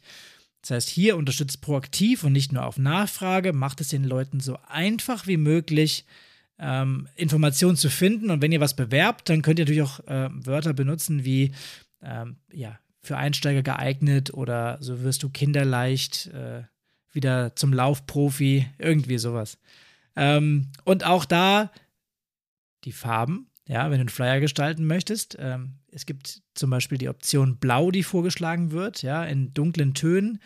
[0.62, 4.58] Das heißt, hier unterstützt proaktiv und nicht nur auf Nachfrage, macht es den Leuten so
[4.66, 6.06] einfach wie möglich,
[6.58, 8.30] ähm, Informationen zu finden.
[8.30, 11.52] Und wenn ihr was bewerbt, dann könnt ihr natürlich auch äh, Wörter benutzen wie
[12.02, 16.62] ähm, ja, für Einsteiger geeignet oder so wirst du kinderleicht äh,
[17.12, 19.58] wieder zum Laufprofi, irgendwie sowas.
[20.16, 21.70] Ähm, und auch da
[22.84, 25.36] die Farben, ja, wenn du einen Flyer gestalten möchtest.
[25.40, 30.40] Ähm, es gibt zum Beispiel die Option Blau, die vorgeschlagen wird, ja, in dunklen Tönen.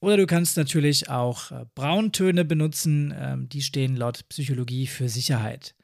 [0.00, 5.74] Oder du kannst natürlich auch äh, Brauntöne benutzen, ähm, die stehen laut Psychologie für Sicherheit.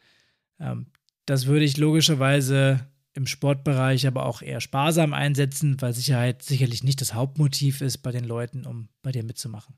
[0.61, 0.87] Ähm,
[1.27, 7.01] das würde ich logischerweise im Sportbereich aber auch eher sparsam einsetzen, weil Sicherheit sicherlich nicht
[7.01, 9.75] das Hauptmotiv ist bei den Leuten, um bei dir mitzumachen.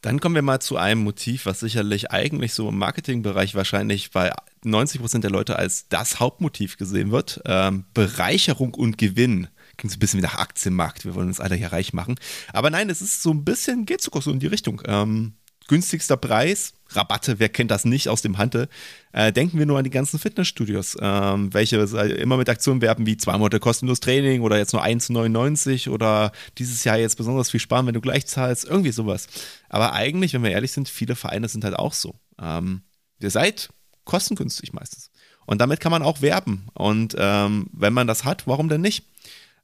[0.00, 4.32] Dann kommen wir mal zu einem Motiv, was sicherlich eigentlich so im Marketingbereich wahrscheinlich bei
[4.64, 7.40] 90 Prozent der Leute als das Hauptmotiv gesehen wird.
[7.44, 9.46] Ähm, Bereicherung und Gewinn.
[9.76, 11.04] Klingt so ein bisschen wie nach Aktienmarkt.
[11.04, 12.16] Wir wollen uns alle hier reich machen.
[12.52, 14.82] Aber nein, es ist so ein bisschen, geht sogar so in die Richtung.
[14.86, 15.34] Ähm,
[15.68, 18.68] günstigster Preis, Rabatte, wer kennt das nicht aus dem Handel?
[19.12, 23.16] Äh, denken wir nur an die ganzen Fitnessstudios, ähm, welche immer mit Aktionen werben wie
[23.16, 27.86] zwei Monate kostenlos Training oder jetzt nur 1,99 oder dieses Jahr jetzt besonders viel sparen,
[27.86, 29.26] wenn du gleich zahlst, irgendwie sowas.
[29.68, 32.14] Aber eigentlich, wenn wir ehrlich sind, viele Vereine sind halt auch so.
[32.40, 32.82] Ähm,
[33.20, 33.70] ihr seid
[34.04, 35.10] kostengünstig meistens.
[35.46, 36.66] Und damit kann man auch werben.
[36.74, 39.04] Und ähm, wenn man das hat, warum denn nicht?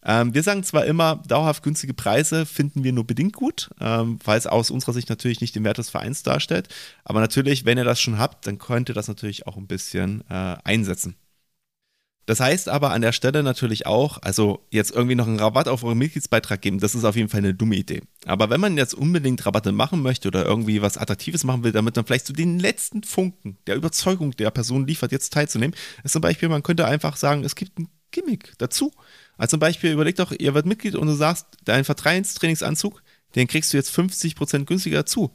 [0.04, 4.38] Ähm, wir sagen zwar immer, dauerhaft günstige Preise finden wir nur bedingt gut, ähm, weil
[4.38, 6.68] es aus unserer Sicht natürlich nicht den Wert des Vereins darstellt.
[7.04, 10.22] Aber natürlich, wenn ihr das schon habt, dann könnt ihr das natürlich auch ein bisschen
[10.30, 11.16] äh, einsetzen.
[12.28, 15.82] Das heißt aber an der Stelle natürlich auch, also jetzt irgendwie noch einen Rabatt auf
[15.82, 18.02] euren Mitgliedsbeitrag geben, das ist auf jeden Fall eine dumme Idee.
[18.26, 21.96] Aber wenn man jetzt unbedingt Rabatte machen möchte oder irgendwie was Attraktives machen will, damit
[21.96, 26.20] man vielleicht so den letzten Funken der Überzeugung der Person liefert, jetzt teilzunehmen, ist zum
[26.20, 28.92] Beispiel, man könnte einfach sagen, es gibt ein Gimmick dazu.
[29.36, 33.02] Also zum Beispiel, überleg doch, ihr werdet Mitglied und du sagst, dein Vertrauenstrainingsanzug,
[33.34, 35.30] den kriegst du jetzt 50% günstiger dazu.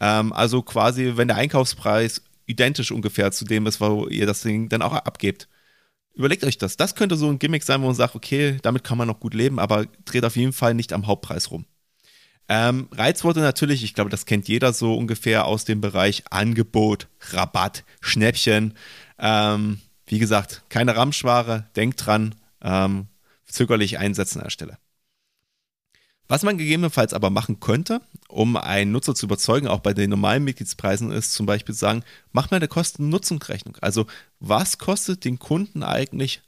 [0.00, 4.68] Ähm, also quasi, wenn der Einkaufspreis identisch ungefähr zu dem ist, wo ihr das Ding
[4.68, 5.48] dann auch abgebt.
[6.14, 6.76] Überlegt euch das.
[6.76, 9.34] Das könnte so ein Gimmick sein, wo man sagt, okay, damit kann man noch gut
[9.34, 11.66] leben, aber dreht auf jeden Fall nicht am Hauptpreis rum.
[12.48, 17.84] Ähm, Reizworte natürlich, ich glaube, das kennt jeder so ungefähr aus dem Bereich Angebot, Rabatt,
[18.00, 18.74] Schnäppchen.
[19.18, 23.06] Ähm, wie gesagt, keine Ramschware, denkt dran, ähm,
[23.46, 24.78] zögerlich einsetzen an der Stelle.
[26.28, 30.42] Was man gegebenenfalls aber machen könnte, um einen Nutzer zu überzeugen, auch bei den normalen
[30.42, 33.76] Mitgliedspreisen, ist zum Beispiel sagen, mach mal eine Kosten-Nutzung-Rechnung.
[33.80, 34.06] Also
[34.40, 36.42] was kostet den Kunden eigentlich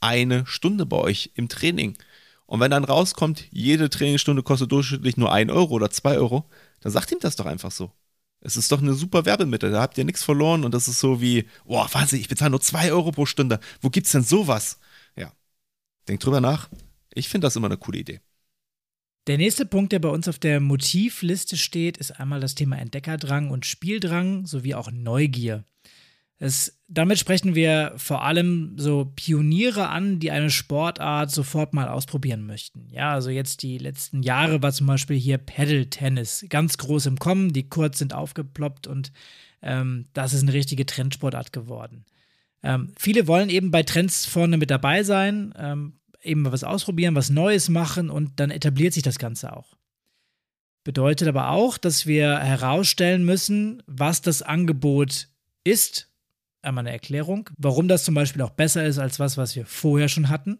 [0.00, 1.98] eine Stunde bei euch im Training?
[2.46, 6.48] Und wenn dann rauskommt, jede Trainingsstunde kostet durchschnittlich nur ein Euro oder zwei Euro,
[6.80, 7.92] dann sagt ihm das doch einfach so.
[8.40, 11.20] Es ist doch eine super Werbemittel, da habt ihr nichts verloren und das ist so
[11.20, 13.58] wie, boah, Wahnsinn, ich bezahle nur zwei Euro pro Stunde.
[13.80, 14.78] Wo gibt's denn sowas?
[16.08, 16.70] Denkt drüber nach.
[17.12, 18.20] Ich finde das immer eine coole Idee.
[19.26, 23.50] Der nächste Punkt, der bei uns auf der Motivliste steht, ist einmal das Thema Entdeckerdrang
[23.50, 25.64] und Spieldrang sowie auch Neugier.
[26.40, 32.46] Es, damit sprechen wir vor allem so Pioniere an, die eine Sportart sofort mal ausprobieren
[32.46, 32.88] möchten.
[32.90, 37.52] Ja, also jetzt die letzten Jahre war zum Beispiel hier Paddle-Tennis ganz groß im Kommen,
[37.52, 39.12] die Kurz sind aufgeploppt und
[39.62, 42.04] ähm, das ist eine richtige Trendsportart geworden.
[42.62, 47.30] Ähm, viele wollen eben bei Trends vorne mit dabei sein, ähm, eben was ausprobieren, was
[47.30, 49.76] Neues machen und dann etabliert sich das Ganze auch.
[50.84, 55.28] Bedeutet aber auch, dass wir herausstellen müssen, was das Angebot
[55.64, 56.08] ist.
[56.62, 60.08] Einmal eine Erklärung, warum das zum Beispiel auch besser ist als was, was wir vorher
[60.08, 60.58] schon hatten.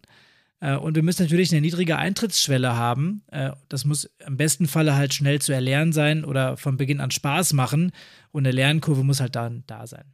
[0.59, 3.23] Äh, und wir müssen natürlich eine niedrige Eintrittsschwelle haben.
[3.31, 7.11] Äh, das muss im besten Falle halt schnell zu erlernen sein oder von Beginn an
[7.11, 7.91] Spaß machen.
[8.31, 10.05] Und eine Lernkurve muss halt dann da sein.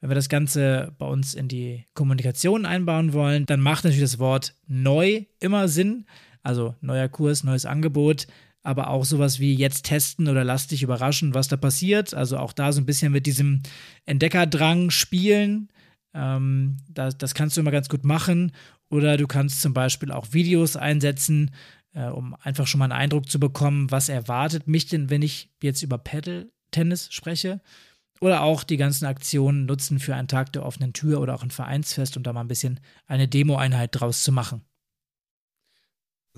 [0.00, 4.18] Wenn wir das Ganze bei uns in die Kommunikation einbauen wollen, dann macht natürlich das
[4.18, 6.06] Wort neu immer Sinn.
[6.42, 8.26] Also neuer Kurs, neues Angebot,
[8.66, 12.14] aber auch sowas wie jetzt testen oder lass dich überraschen, was da passiert.
[12.14, 13.62] Also auch da so ein bisschen mit diesem
[14.06, 15.68] Entdeckerdrang spielen.
[16.14, 18.50] Ähm, das, das kannst du immer ganz gut machen.
[18.90, 21.52] Oder du kannst zum Beispiel auch Videos einsetzen,
[21.92, 25.48] äh, um einfach schon mal einen Eindruck zu bekommen, was erwartet mich denn, wenn ich
[25.62, 27.60] jetzt über Paddle-Tennis spreche.
[28.20, 31.52] Oder auch die ganzen Aktionen nutzen für einen Tag der offenen Tür oder auch ein
[31.52, 34.62] Vereinsfest, um da mal ein bisschen eine Demo-Einheit draus zu machen.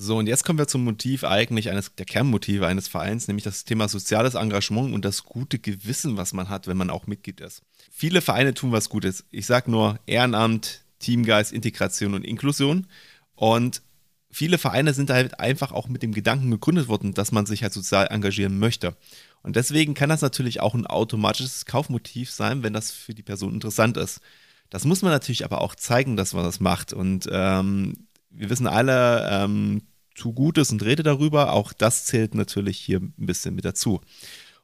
[0.00, 3.64] So, und jetzt kommen wir zum Motiv eigentlich eines der Kernmotive eines Vereins, nämlich das
[3.64, 7.62] Thema soziales Engagement und das gute Gewissen, was man hat, wenn man auch Mitglied ist.
[7.90, 9.24] Viele Vereine tun was Gutes.
[9.32, 12.86] Ich sage nur Ehrenamt, Teamgeist, Integration und Inklusion.
[13.34, 13.82] Und
[14.30, 17.72] viele Vereine sind halt einfach auch mit dem Gedanken gegründet worden, dass man sich halt
[17.72, 18.94] sozial engagieren möchte.
[19.42, 23.52] Und deswegen kann das natürlich auch ein automatisches Kaufmotiv sein, wenn das für die Person
[23.52, 24.20] interessant ist.
[24.70, 26.92] Das muss man natürlich aber auch zeigen, dass man das macht.
[26.92, 29.82] Und ähm, wir wissen alle, ähm,
[30.18, 31.52] tu Gutes und rede darüber.
[31.52, 34.00] Auch das zählt natürlich hier ein bisschen mit dazu.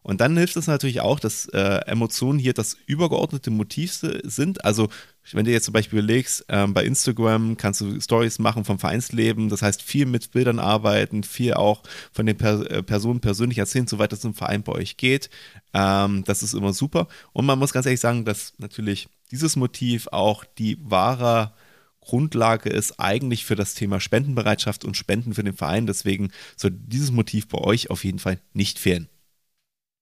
[0.04, 3.90] Und dann hilft es natürlich auch, dass äh, Emotionen hier das übergeordnete Motiv
[4.22, 4.62] sind.
[4.62, 4.90] Also
[5.32, 9.48] wenn du jetzt zum Beispiel überlegst, ähm, bei Instagram kannst du Stories machen vom Vereinsleben,
[9.48, 13.86] das heißt viel mit Bildern arbeiten, viel auch von den per äh, Personen persönlich erzählen,
[13.86, 15.30] soweit es im Verein bei euch geht.
[15.72, 17.08] Ähm, das ist immer super.
[17.32, 21.54] Und man muss ganz ehrlich sagen, dass natürlich dieses Motiv auch die wahre
[22.04, 25.86] Grundlage ist eigentlich für das Thema Spendenbereitschaft und Spenden für den Verein.
[25.86, 29.08] Deswegen soll dieses Motiv bei euch auf jeden Fall nicht fehlen.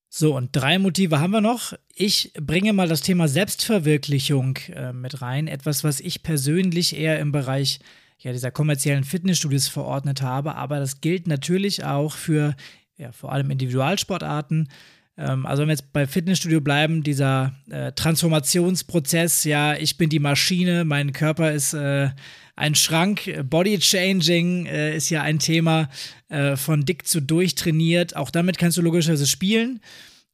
[0.09, 1.73] So, und drei Motive haben wir noch.
[1.95, 5.47] Ich bringe mal das Thema Selbstverwirklichung äh, mit rein.
[5.47, 7.79] Etwas, was ich persönlich eher im Bereich
[8.19, 10.53] ja, dieser kommerziellen Fitnessstudios verordnet habe.
[10.53, 12.55] Aber das gilt natürlich auch für
[12.95, 14.69] ja, vor allem Individualsportarten.
[15.17, 20.19] Ähm, also wenn wir jetzt bei Fitnessstudio bleiben, dieser äh, Transformationsprozess, ja, ich bin die
[20.19, 22.09] Maschine, mein Körper ist äh,
[22.55, 25.89] ein Schrank, Body Changing äh, ist ja ein Thema
[26.29, 28.15] äh, von dick zu durchtrainiert.
[28.15, 29.79] Auch damit kannst du logischerweise spielen.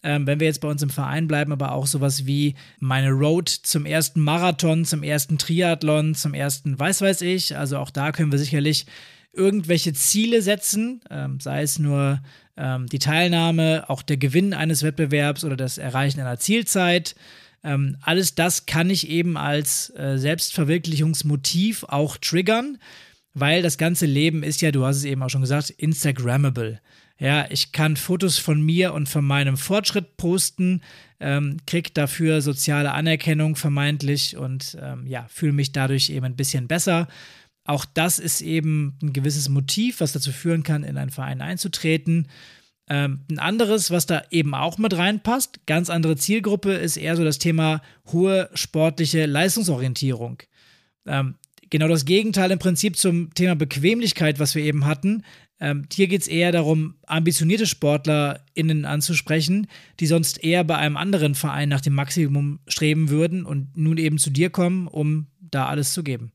[0.02, 3.50] Ähm, wenn wir jetzt bei uns im Verein bleiben, aber auch sowas wie meine Road
[3.50, 7.58] zum ersten Marathon, zum ersten Triathlon, zum ersten weiß weiß ich.
[7.58, 8.86] Also auch da können wir sicherlich
[9.34, 12.22] irgendwelche Ziele setzen, ähm, sei es nur
[12.58, 17.15] ähm, die Teilnahme, auch der Gewinn eines Wettbewerbs oder das Erreichen einer Zielzeit.
[17.63, 22.78] Ähm, alles das kann ich eben als äh, Selbstverwirklichungsmotiv auch triggern,
[23.34, 26.80] weil das ganze Leben ist ja, du hast es eben auch schon gesagt, Instagrammable.
[27.20, 30.82] Ja, ich kann Fotos von mir und von meinem Fortschritt posten,
[31.20, 36.70] ähm, krieg dafür soziale Anerkennung vermeintlich und ähm, ja, fühle mich dadurch eben ein bisschen
[36.70, 37.10] besser.
[37.69, 42.27] Auch das ist eben ein gewisses Motiv, was dazu führen kann, in einen Verein einzutreten.
[42.89, 47.23] Ähm, ein anderes, was da eben auch mit reinpasst, ganz andere Zielgruppe, ist eher so
[47.23, 50.41] das Thema hohe sportliche Leistungsorientierung.
[51.05, 51.36] Ähm,
[51.69, 55.23] genau das Gegenteil im Prinzip zum Thema Bequemlichkeit, was wir eben hatten.
[55.60, 59.67] Ähm, hier geht es eher darum, ambitionierte SportlerInnen anzusprechen,
[59.99, 64.17] die sonst eher bei einem anderen Verein nach dem Maximum streben würden und nun eben
[64.17, 66.32] zu dir kommen, um da alles zu geben.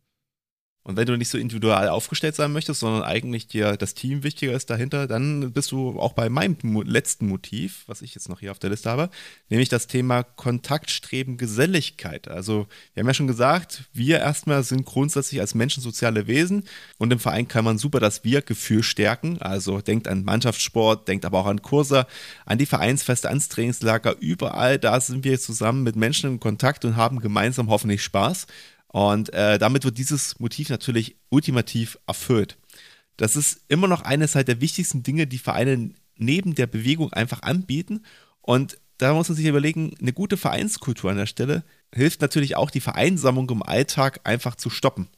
[0.86, 4.52] Und wenn du nicht so individual aufgestellt sein möchtest, sondern eigentlich dir das Team wichtiger
[4.52, 8.50] ist dahinter, dann bist du auch bei meinem letzten Motiv, was ich jetzt noch hier
[8.50, 9.08] auf der Liste habe,
[9.48, 12.28] nämlich das Thema Kontaktstreben, Geselligkeit.
[12.28, 16.64] Also wir haben ja schon gesagt, wir erstmal sind grundsätzlich als Menschen soziale Wesen
[16.98, 19.38] und im Verein kann man super das Wir-Gefühl stärken.
[19.40, 22.06] Also denkt an Mannschaftssport, denkt aber auch an Kurse,
[22.44, 26.96] an die Vereinsfeste, ans Trainingslager, überall da sind wir zusammen mit Menschen in Kontakt und
[26.96, 28.46] haben gemeinsam hoffentlich Spaß.
[28.94, 32.58] Und äh, damit wird dieses Motiv natürlich ultimativ erfüllt.
[33.16, 37.42] Das ist immer noch eines halt der wichtigsten Dinge, die Vereine neben der Bewegung einfach
[37.42, 38.04] anbieten.
[38.40, 42.70] Und da muss man sich überlegen, eine gute Vereinskultur an der Stelle hilft natürlich auch,
[42.70, 45.08] die Vereinsamung im Alltag einfach zu stoppen.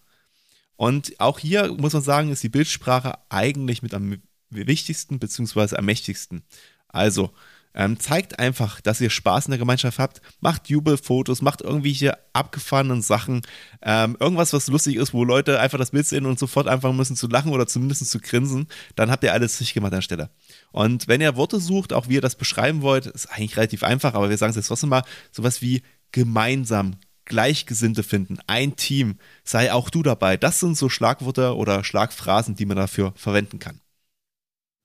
[0.77, 5.77] Und auch hier muss man sagen, ist die Bildsprache eigentlich mit am wichtigsten bzw.
[5.77, 6.45] am mächtigsten.
[6.89, 7.31] Also,
[7.77, 10.23] ähm, zeigt einfach, dass ihr Spaß in der Gemeinschaft habt.
[10.41, 13.43] Macht Jubelfotos, macht irgendwelche abgefahrenen Sachen.
[13.83, 17.17] Ähm, irgendwas, was lustig ist, wo Leute einfach das Bild sehen und sofort anfangen müssen
[17.17, 18.67] zu lachen oder zumindest zu grinsen.
[18.97, 20.31] Dann habt ihr alles richtig gemacht an der Stelle.
[20.73, 24.15] Und wenn ihr Worte sucht, auch wie ihr das beschreiben wollt, ist eigentlich relativ einfach,
[24.15, 29.73] aber wir sagen es jetzt trotzdem mal, sowas wie gemeinsam, Gleichgesinnte finden, ein Team, sei
[29.73, 30.37] auch du dabei.
[30.37, 33.81] Das sind so Schlagworte oder Schlagphrasen, die man dafür verwenden kann.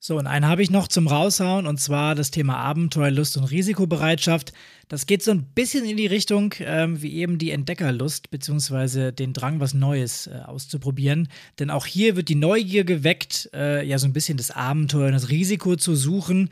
[0.04, 4.52] So, und einen habe ich noch zum Raushauen, und zwar das Thema Abenteuerlust und Risikobereitschaft.
[4.88, 9.32] Das geht so ein bisschen in die Richtung ähm, wie eben die Entdeckerlust, beziehungsweise den
[9.34, 11.28] Drang, was Neues äh, auszuprobieren.
[11.60, 15.14] Denn auch hier wird die Neugier geweckt, äh, ja, so ein bisschen das Abenteuer und
[15.14, 16.50] das Risiko zu suchen.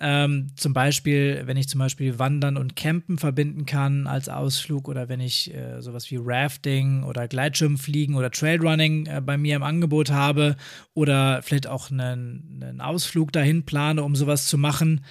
[0.00, 5.08] Ähm, zum Beispiel, wenn ich zum Beispiel Wandern und Campen verbinden kann als Ausflug oder
[5.08, 10.10] wenn ich äh, sowas wie Rafting oder Gleitschirmfliegen oder Trailrunning äh, bei mir im Angebot
[10.10, 10.56] habe
[10.94, 15.04] oder vielleicht auch einen, einen Ausflug dahin plane, um sowas zu machen.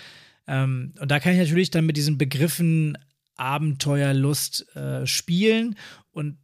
[0.48, 2.98] Ähm, und da kann ich natürlich dann mit diesen Begriffen
[3.36, 5.76] Abenteuerlust äh, spielen
[6.12, 6.38] und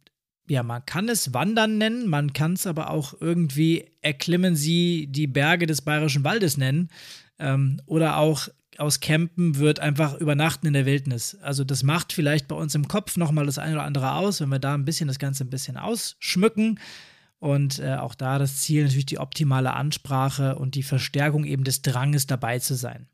[0.46, 5.26] ja, man kann es Wandern nennen, man kann es aber auch irgendwie erklimmen Sie die
[5.26, 6.90] Berge des Bayerischen Waldes nennen.
[7.38, 11.36] Ähm, oder auch aus Campen wird einfach übernachten in der Wildnis.
[11.40, 14.48] Also das macht vielleicht bei uns im Kopf nochmal das eine oder andere aus, wenn
[14.48, 16.80] wir da ein bisschen das Ganze ein bisschen ausschmücken.
[17.38, 21.82] Und äh, auch da das Ziel natürlich die optimale Ansprache und die Verstärkung eben des
[21.82, 23.06] Dranges dabei zu sein.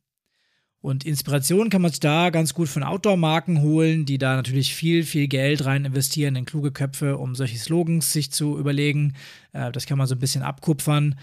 [0.83, 5.05] Und Inspiration kann man sich da ganz gut von Outdoor-Marken holen, die da natürlich viel,
[5.05, 9.15] viel Geld rein investieren in kluge Köpfe, um solche Slogans sich zu überlegen.
[9.53, 11.17] Äh, das kann man so ein bisschen abkupfern.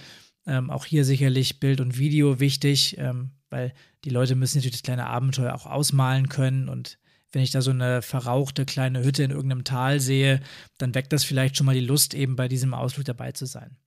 [0.48, 3.74] Ähm, auch hier sicherlich Bild und Video wichtig, ähm, weil
[4.06, 6.70] die Leute müssen natürlich das kleine Abenteuer auch ausmalen können.
[6.70, 6.98] Und
[7.32, 10.40] wenn ich da so eine verrauchte kleine Hütte in irgendeinem Tal sehe,
[10.78, 13.78] dann weckt das vielleicht schon mal die Lust, eben bei diesem Ausflug dabei zu sein.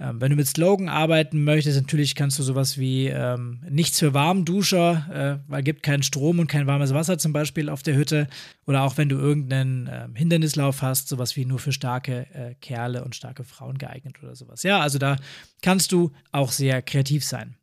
[0.00, 4.14] Ähm, wenn du mit Slogan arbeiten möchtest, natürlich kannst du sowas wie ähm, nichts für
[4.14, 8.28] Warmduscher, äh, weil gibt keinen Strom und kein warmes Wasser zum Beispiel auf der Hütte.
[8.66, 13.04] Oder auch wenn du irgendeinen äh, Hindernislauf hast, sowas wie nur für starke äh, Kerle
[13.04, 14.62] und starke Frauen geeignet oder sowas.
[14.62, 15.16] Ja, also da
[15.62, 17.56] kannst du auch sehr kreativ sein.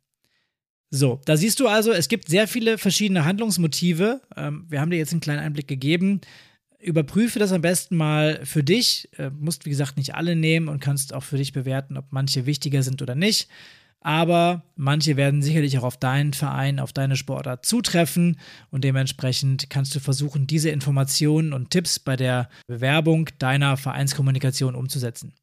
[0.90, 4.20] So, da siehst du also, es gibt sehr viele verschiedene Handlungsmotive.
[4.36, 6.20] Ähm, wir haben dir jetzt einen kleinen Einblick gegeben
[6.80, 9.08] überprüfe das am besten mal für dich.
[9.18, 12.46] Äh, musst, wie gesagt, nicht alle nehmen und kannst auch für dich bewerten, ob manche
[12.46, 13.48] wichtiger sind oder nicht.
[14.00, 18.38] Aber manche werden sicherlich auch auf deinen Verein, auf deine Sportart zutreffen
[18.70, 25.34] und dementsprechend kannst du versuchen, diese Informationen und Tipps bei der Bewerbung deiner Vereinskommunikation umzusetzen.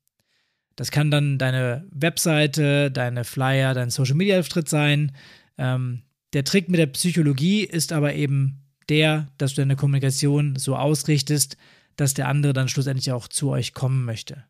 [0.78, 5.12] Das kann dann deine Webseite, deine Flyer, dein Social Media Auftritt sein.
[5.58, 10.76] Ähm, der Trick mit der Psychologie ist aber eben der, dass du deine Kommunikation so
[10.76, 11.58] ausrichtest,
[11.96, 14.44] dass der andere dann schlussendlich auch zu euch kommen möchte.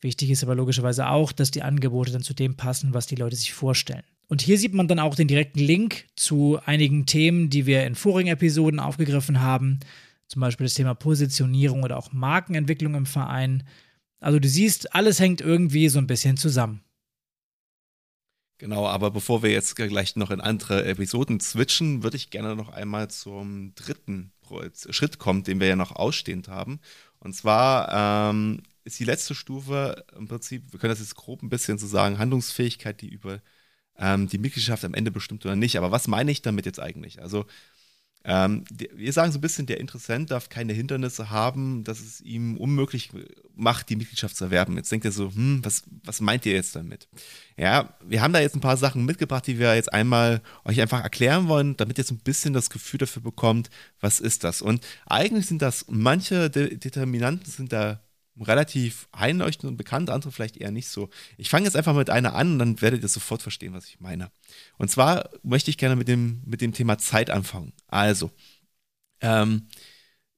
[0.00, 3.36] Wichtig ist aber logischerweise auch, dass die Angebote dann zu dem passen, was die Leute
[3.36, 4.02] sich vorstellen.
[4.28, 7.94] Und hier sieht man dann auch den direkten Link zu einigen Themen, die wir in
[7.94, 9.80] vorigen Episoden aufgegriffen haben.
[10.28, 13.64] Zum Beispiel das Thema Positionierung oder auch Markenentwicklung im Verein.
[14.20, 16.80] Also du siehst, alles hängt irgendwie so ein bisschen zusammen.
[18.58, 22.68] Genau, aber bevor wir jetzt gleich noch in andere Episoden switchen, würde ich gerne noch
[22.68, 24.32] einmal zum dritten
[24.90, 26.80] Schritt kommen, den wir ja noch ausstehend haben.
[27.18, 31.48] Und zwar ähm, ist die letzte Stufe im Prinzip, wir können das jetzt grob ein
[31.48, 33.40] bisschen so sagen, Handlungsfähigkeit, die über
[33.98, 35.76] ähm, die Mitgliedschaft am Ende bestimmt oder nicht.
[35.76, 37.22] Aber was meine ich damit jetzt eigentlich?
[37.22, 37.46] Also
[38.26, 42.56] ähm, wir sagen so ein bisschen, der Interessent darf keine Hindernisse haben, dass es ihm
[42.56, 43.10] unmöglich
[43.54, 44.76] macht, die Mitgliedschaft zu erwerben.
[44.76, 47.06] Jetzt denkt er so, hm, was, was meint ihr jetzt damit?
[47.58, 51.02] Ja, wir haben da jetzt ein paar Sachen mitgebracht, die wir jetzt einmal euch einfach
[51.02, 53.68] erklären wollen, damit ihr so ein bisschen das Gefühl dafür bekommt,
[54.00, 54.62] was ist das?
[54.62, 58.00] Und eigentlich sind das, manche De Determinanten sind da
[58.40, 61.08] relativ einleuchtend und bekannt, andere vielleicht eher nicht so.
[61.36, 64.00] Ich fange jetzt einfach mit einer an und dann werdet ihr sofort verstehen, was ich
[64.00, 64.30] meine.
[64.76, 67.72] Und zwar möchte ich gerne mit dem, mit dem Thema Zeit anfangen.
[67.86, 68.30] Also,
[69.20, 69.68] ähm,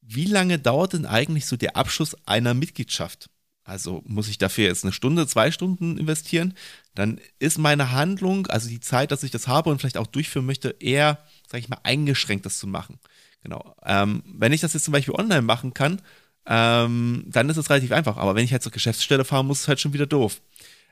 [0.03, 3.29] wie lange dauert denn eigentlich so der Abschluss einer Mitgliedschaft?
[3.65, 6.55] Also muss ich dafür jetzt eine Stunde, zwei Stunden investieren?
[6.95, 10.47] Dann ist meine Handlung, also die Zeit, dass ich das habe und vielleicht auch durchführen
[10.47, 11.19] möchte, eher,
[11.51, 13.01] sage ich mal, eingeschränkt, das zu machen.
[13.43, 13.75] Genau.
[13.85, 16.01] Ähm, wenn ich das jetzt zum Beispiel online machen kann,
[16.47, 18.17] ähm, dann ist es relativ einfach.
[18.17, 20.41] Aber wenn ich halt zur Geschäftsstelle fahren muss, ist es halt schon wieder doof.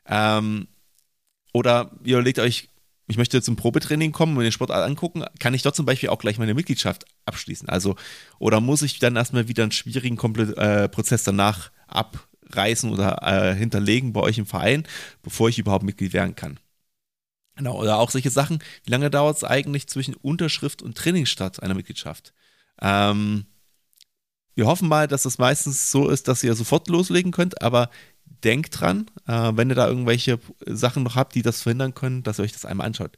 [0.06, 0.68] Ähm,
[1.52, 2.68] oder ihr überlegt euch,
[3.06, 6.18] ich möchte zum Probetraining kommen und den Sport angucken, kann ich dort zum Beispiel auch
[6.18, 7.68] gleich meine Mitgliedschaft abschließen?
[7.68, 7.96] Also,
[8.38, 13.54] oder muss ich dann erstmal wieder einen schwierigen Komple äh, Prozess danach abreißen oder äh,
[13.54, 14.84] hinterlegen bei euch im Verein,
[15.22, 16.58] bevor ich überhaupt Mitglied werden kann?
[17.56, 21.74] Genau, oder auch solche Sachen, wie lange dauert es eigentlich zwischen Unterschrift und Trainingsstart einer
[21.74, 22.32] Mitgliedschaft?
[22.80, 23.46] Ähm,
[24.54, 27.90] wir hoffen mal, dass es meistens so ist, dass ihr sofort loslegen könnt, aber
[28.44, 32.38] denkt dran, äh, wenn ihr da irgendwelche Sachen noch habt, die das verhindern können, dass
[32.38, 33.16] ihr euch das einmal anschaut.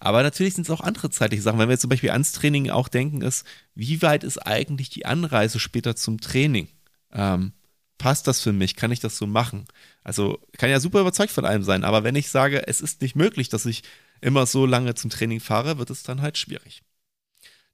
[0.00, 1.58] Aber natürlich sind es auch andere zeitliche Sachen.
[1.58, 5.06] Wenn wir jetzt zum Beispiel ans Training auch denken, ist, wie weit ist eigentlich die
[5.06, 6.68] Anreise später zum Training?
[7.12, 7.52] Ähm,
[7.98, 8.76] passt das für mich?
[8.76, 9.66] Kann ich das so machen?
[10.04, 13.16] Also kann ja super überzeugt von allem sein, aber wenn ich sage, es ist nicht
[13.16, 13.82] möglich, dass ich
[14.20, 16.82] immer so lange zum Training fahre, wird es dann halt schwierig.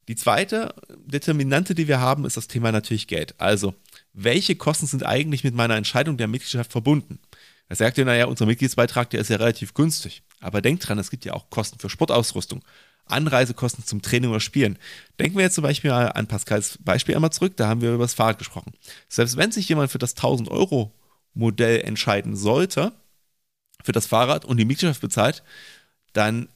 [0.09, 0.75] Die zweite
[1.07, 3.35] Determinante, die wir haben, ist das Thema natürlich Geld.
[3.39, 3.75] Also,
[4.13, 7.19] welche Kosten sind eigentlich mit meiner Entscheidung der Mitgliedschaft verbunden?
[7.69, 10.23] Er sagt ja, naja, unser Mitgliedsbeitrag, der ist ja relativ günstig.
[10.41, 12.63] Aber denkt dran, es gibt ja auch Kosten für Sportausrüstung,
[13.07, 14.79] Anreisekosten zum Training oder Spielen.
[15.19, 18.15] Denken wir jetzt zum Beispiel an Pascals Beispiel einmal zurück, da haben wir über das
[18.15, 18.73] Fahrrad gesprochen.
[19.09, 20.93] Selbst wenn sich jemand für das 1000 Euro
[21.33, 22.93] Modell entscheiden sollte,
[23.83, 25.43] für das Fahrrad und die Mitgliedschaft bezahlt,
[26.13, 26.49] dann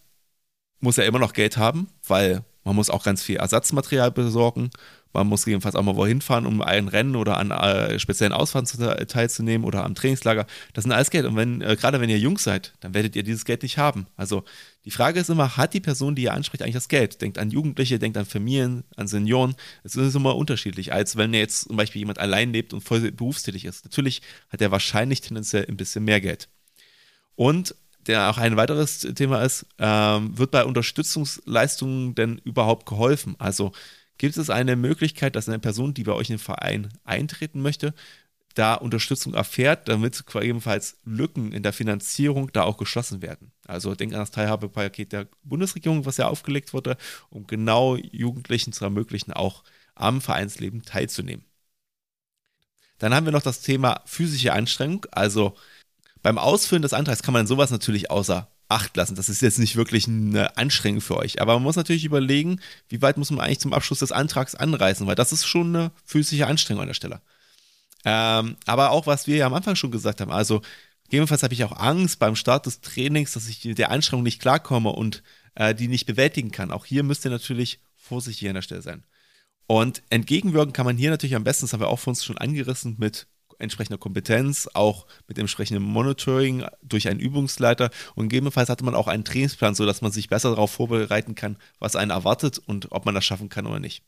[0.80, 4.68] muss er immer noch Geld haben, weil man muss auch ganz viel Ersatzmaterial besorgen.
[5.14, 9.06] Man muss jedenfalls auch mal wohin fahren, um ein Rennen oder an äh, speziellen Ausfahrten
[9.06, 10.46] teilzunehmen oder am Trainingslager.
[10.74, 11.24] Das sind alles Geld.
[11.24, 14.06] Und wenn, äh, gerade wenn ihr jung seid, dann werdet ihr dieses Geld nicht haben.
[14.16, 14.44] Also
[14.84, 17.22] die Frage ist immer, hat die Person, die ihr anspricht, eigentlich das Geld?
[17.22, 19.54] Denkt an Jugendliche, denkt an Familien, an Senioren.
[19.82, 23.64] Es ist immer unterschiedlich, als wenn jetzt zum Beispiel jemand allein lebt und voll berufstätig
[23.64, 23.86] ist.
[23.86, 26.50] Natürlich hat er wahrscheinlich tendenziell ein bisschen mehr Geld.
[27.34, 27.74] Und
[28.08, 33.36] der auch ein weiteres Thema ist, ähm, wird bei Unterstützungsleistungen denn überhaupt geholfen?
[33.38, 33.72] Also
[34.18, 37.94] gibt es eine Möglichkeit, dass eine Person, die bei euch in den Verein eintreten möchte,
[38.54, 43.52] da Unterstützung erfährt, damit ebenfalls Lücken in der Finanzierung da auch geschlossen werden.
[43.66, 46.96] Also denk an das Teilhabepaket der Bundesregierung, was ja aufgelegt wurde,
[47.30, 49.62] um genau Jugendlichen zu ermöglichen, auch
[49.94, 51.44] am Vereinsleben teilzunehmen.
[52.98, 55.06] Dann haben wir noch das Thema physische Anstrengung.
[55.12, 55.56] Also
[56.22, 59.14] beim Ausfüllen des Antrags kann man sowas natürlich außer Acht lassen.
[59.14, 61.40] Das ist jetzt nicht wirklich eine Anstrengung für euch.
[61.40, 62.60] Aber man muss natürlich überlegen,
[62.90, 65.90] wie weit muss man eigentlich zum Abschluss des Antrags anreißen, weil das ist schon eine
[66.04, 67.22] physische Anstrengung an der Stelle.
[68.04, 70.60] Ähm, aber auch, was wir ja am Anfang schon gesagt haben, also
[71.04, 74.90] gegebenenfalls habe ich auch Angst beim Start des Trainings, dass ich der Anstrengung nicht klarkomme
[74.90, 75.22] und
[75.54, 76.70] äh, die nicht bewältigen kann.
[76.70, 79.04] Auch hier müsst ihr natürlich vorsichtig an der Stelle sein.
[79.66, 82.38] Und entgegenwirken kann man hier natürlich am besten, das haben wir auch für uns schon
[82.38, 83.28] angerissen, mit
[83.58, 89.24] entsprechender Kompetenz, auch mit entsprechendem Monitoring durch einen Übungsleiter und gegebenenfalls hatte man auch einen
[89.24, 93.24] Trainingsplan, sodass man sich besser darauf vorbereiten kann, was einen erwartet und ob man das
[93.24, 94.02] schaffen kann oder nicht.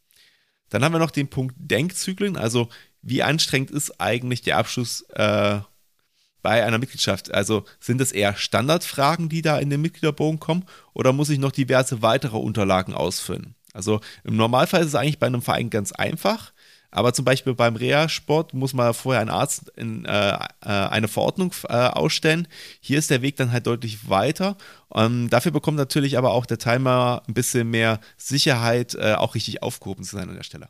[0.68, 2.68] Dann haben wir noch den Punkt Denkzyklen, also
[3.03, 5.61] wie anstrengend ist eigentlich der Abschluss äh,
[6.42, 7.32] bei einer Mitgliedschaft?
[7.32, 11.53] Also sind es eher Standardfragen, die da in den Mitgliederbogen kommen oder muss ich noch
[11.53, 13.55] diverse weitere Unterlagen ausfüllen?
[13.72, 16.53] Also im Normalfall ist es eigentlich bei einem Verein ganz einfach.
[16.91, 21.55] Aber zum Beispiel beim Reha-Sport muss man vorher einen Arzt in, äh, äh, eine Verordnung
[21.68, 22.49] äh, ausstellen.
[22.80, 24.57] Hier ist der Weg dann halt deutlich weiter.
[24.95, 29.62] Ähm, dafür bekommt natürlich aber auch der Timer ein bisschen mehr Sicherheit, äh, auch richtig
[29.62, 30.68] aufgehoben zu sein an der Stelle.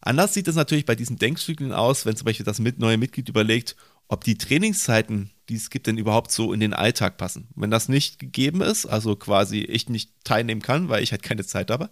[0.00, 3.74] Anders sieht es natürlich bei diesen Denkzyklen aus, wenn zum Beispiel das neue Mitglied überlegt,
[4.08, 7.48] ob die Trainingszeiten, die es gibt, denn überhaupt so in den Alltag passen.
[7.54, 11.44] Wenn das nicht gegeben ist, also quasi ich nicht teilnehmen kann, weil ich halt keine
[11.46, 11.88] Zeit habe,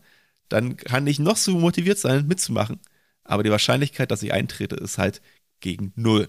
[0.52, 2.80] dann kann ich noch so motiviert sein, mitzumachen.
[3.24, 5.22] Aber die Wahrscheinlichkeit, dass ich eintrete, ist halt
[5.60, 6.28] gegen null.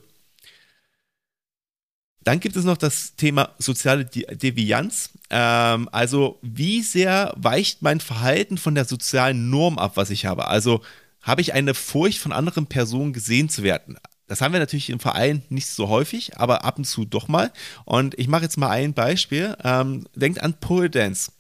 [2.24, 5.10] Dann gibt es noch das Thema soziale Devianz.
[5.30, 10.48] Ähm, also, wie sehr weicht mein Verhalten von der sozialen Norm ab, was ich habe?
[10.48, 10.82] Also,
[11.22, 13.98] habe ich eine Furcht von anderen Personen gesehen zu werden?
[14.28, 17.52] Das haben wir natürlich im Verein nicht so häufig, aber ab und zu doch mal.
[17.84, 19.58] Und ich mache jetzt mal ein Beispiel.
[19.64, 21.32] Ähm, denkt an Pole Dance.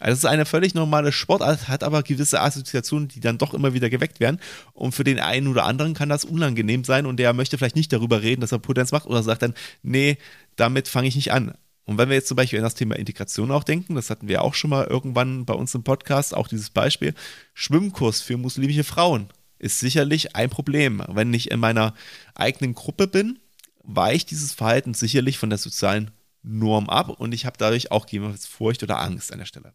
[0.00, 3.74] Also es ist eine völlig normale Sportart, hat aber gewisse Assoziationen, die dann doch immer
[3.74, 4.40] wieder geweckt werden.
[4.72, 7.92] Und für den einen oder anderen kann das unangenehm sein und der möchte vielleicht nicht
[7.92, 10.16] darüber reden, dass er Potenz macht oder sagt dann, nee,
[10.56, 11.54] damit fange ich nicht an.
[11.84, 14.42] Und wenn wir jetzt zum Beispiel an das Thema Integration auch denken, das hatten wir
[14.42, 17.14] auch schon mal irgendwann bei uns im Podcast, auch dieses Beispiel,
[17.52, 19.28] Schwimmkurs für muslimische Frauen
[19.58, 21.02] ist sicherlich ein Problem.
[21.08, 21.94] Wenn ich in meiner
[22.34, 23.38] eigenen Gruppe bin,
[23.82, 26.10] weicht dieses Verhalten sicherlich von der sozialen
[26.42, 29.74] Norm ab und ich habe dadurch auch gegebenenfalls Furcht oder Angst an der Stelle.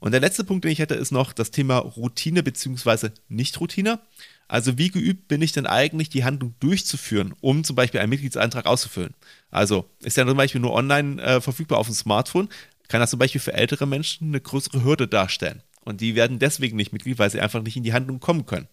[0.00, 3.10] Und der letzte Punkt, den ich hätte, ist noch das Thema Routine bzw.
[3.28, 4.00] Nicht-Routine.
[4.48, 8.66] Also wie geübt bin ich denn eigentlich, die Handlung durchzuführen, um zum Beispiel einen Mitgliedsantrag
[8.66, 9.14] auszufüllen?
[9.50, 12.48] Also ist ja zum Beispiel nur online äh, verfügbar auf dem Smartphone,
[12.88, 15.62] kann das zum Beispiel für ältere Menschen eine größere Hürde darstellen.
[15.82, 18.68] Und die werden deswegen nicht Mitglied, weil sie einfach nicht in die Handlung kommen können.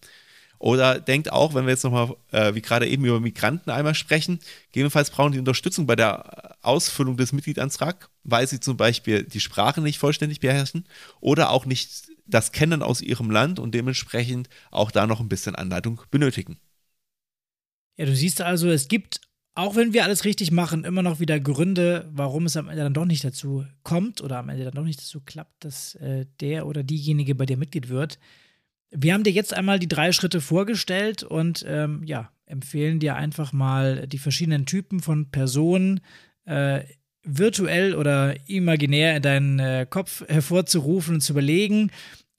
[0.60, 4.40] Oder denkt auch, wenn wir jetzt nochmal, äh, wie gerade eben über Migranten einmal sprechen,
[4.72, 9.82] gegebenenfalls brauchen die Unterstützung bei der Ausfüllung des Mitgliedsantrags, weil sie zum Beispiel die Sprache
[9.82, 10.86] nicht vollständig beherrschen
[11.20, 15.56] oder auch nicht das Kennen aus ihrem Land und dementsprechend auch da noch ein bisschen
[15.56, 16.60] Anleitung benötigen.
[17.98, 19.22] Ja, du siehst also, es gibt,
[19.56, 22.94] auch wenn wir alles richtig machen, immer noch wieder Gründe, warum es am Ende dann
[22.94, 26.68] doch nicht dazu kommt oder am Ende dann doch nicht dazu klappt, dass äh, der
[26.68, 28.20] oder diejenige bei dir Mitglied wird.
[28.92, 33.52] Wir haben dir jetzt einmal die drei Schritte vorgestellt und ähm, ja, empfehlen dir einfach
[33.54, 36.00] mal die verschiedenen Typen von Personen
[36.46, 36.84] äh,
[37.24, 41.92] virtuell oder imaginär in deinen äh, Kopf hervorzurufen und zu überlegen,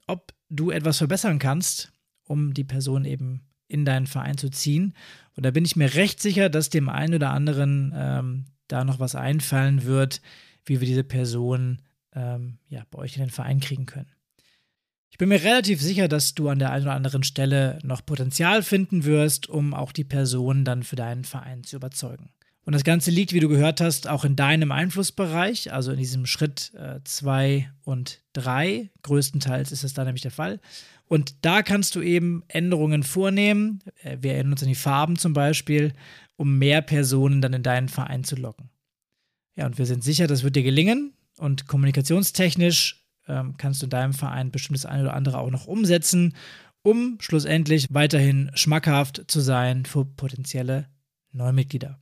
[0.07, 1.93] ob du etwas verbessern kannst,
[2.25, 4.95] um die Person eben in deinen Verein zu ziehen.
[5.37, 8.99] Und da bin ich mir recht sicher, dass dem einen oder anderen ähm, da noch
[8.99, 10.23] was einfallen wird,
[10.65, 11.83] wie wir diese Person
[12.15, 14.11] ähm, ja, bei euch in den Verein kriegen können.
[15.11, 18.63] Ich bin mir relativ sicher, dass du an der einen oder anderen Stelle noch Potenzial
[18.63, 22.31] finden wirst, um auch die Person dann für deinen Verein zu überzeugen.
[22.69, 26.27] Und das Ganze liegt, wie du gehört hast, auch in deinem Einflussbereich, also in diesem
[26.27, 26.73] Schritt
[27.05, 28.91] 2 äh, und 3.
[29.01, 30.61] Größtenteils ist es da nämlich der Fall.
[31.07, 33.83] Und da kannst du eben Änderungen vornehmen.
[34.03, 35.95] Äh, wir erinnern uns an die Farben zum Beispiel,
[36.37, 38.69] um mehr Personen dann in deinen Verein zu locken.
[39.57, 41.15] Ja, und wir sind sicher, das wird dir gelingen.
[41.39, 45.67] Und kommunikationstechnisch ähm, kannst du in deinem Verein bestimmt das eine oder andere auch noch
[45.67, 46.35] umsetzen,
[46.83, 50.89] um schlussendlich weiterhin schmackhaft zu sein für potenzielle
[51.33, 52.01] Neumitglieder.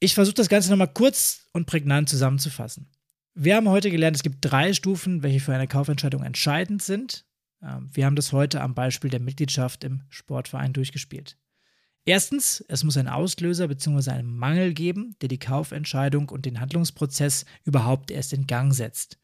[0.00, 2.90] Ich versuche das Ganze nochmal kurz und prägnant zusammenzufassen.
[3.34, 7.26] Wir haben heute gelernt, es gibt drei Stufen, welche für eine Kaufentscheidung entscheidend sind.
[7.62, 11.36] Ähm, wir haben das heute am Beispiel der Mitgliedschaft im Sportverein durchgespielt.
[12.06, 14.10] Erstens, es muss einen Auslöser bzw.
[14.10, 19.18] einen Mangel geben, der die Kaufentscheidung und den Handlungsprozess überhaupt erst in Gang setzt.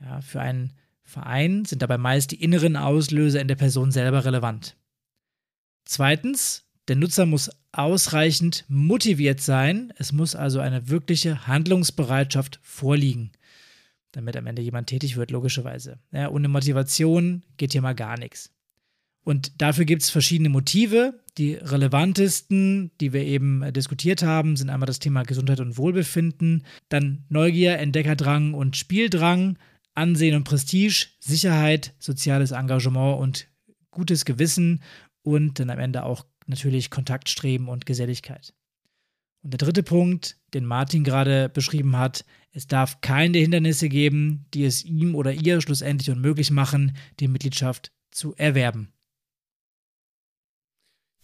[0.00, 0.72] Ja, für einen
[1.02, 4.76] Verein sind dabei meist die inneren Auslöser in der Person selber relevant.
[5.84, 9.92] Zweitens, der Nutzer muss ausreichend motiviert sein.
[9.96, 13.32] Es muss also eine wirkliche Handlungsbereitschaft vorliegen,
[14.12, 15.98] damit am Ende jemand tätig wird, logischerweise.
[16.12, 18.52] Ja, ohne Motivation geht hier mal gar nichts.
[19.22, 21.20] Und dafür gibt es verschiedene Motive.
[21.36, 27.24] Die relevantesten, die wir eben diskutiert haben, sind einmal das Thema Gesundheit und Wohlbefinden, dann
[27.28, 29.58] Neugier, Entdeckerdrang und Spieldrang,
[29.96, 33.48] Ansehen und Prestige, Sicherheit, soziales Engagement und
[33.90, 34.82] gutes Gewissen
[35.22, 38.54] und dann am Ende auch natürlich Kontaktstreben und Geselligkeit.
[39.42, 44.64] Und der dritte Punkt, den Martin gerade beschrieben hat, es darf keine Hindernisse geben, die
[44.64, 48.92] es ihm oder ihr schlussendlich unmöglich machen, die Mitgliedschaft zu erwerben.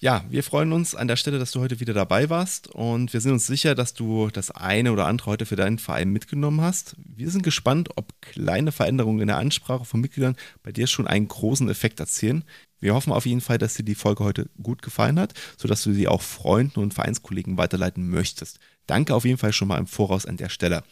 [0.03, 3.21] Ja, wir freuen uns an der Stelle, dass du heute wieder dabei warst und wir
[3.21, 6.97] sind uns sicher, dass du das eine oder andere heute für deinen Verein mitgenommen hast.
[6.99, 10.35] Wir sind gespannt, ob kleine Veränderungen in der Ansprache von Mitgliedern
[10.65, 12.43] bei dir schon einen großen Effekt erzielen.
[12.81, 15.93] Wir hoffen auf jeden Fall, dass dir die Folge heute gut gefallen hat, sodass du
[15.93, 18.59] sie auch Freunden und Vereinskollegen weiterleiten möchtest.
[18.89, 20.83] Danke auf jeden Fall schon mal im Voraus an der Stelle.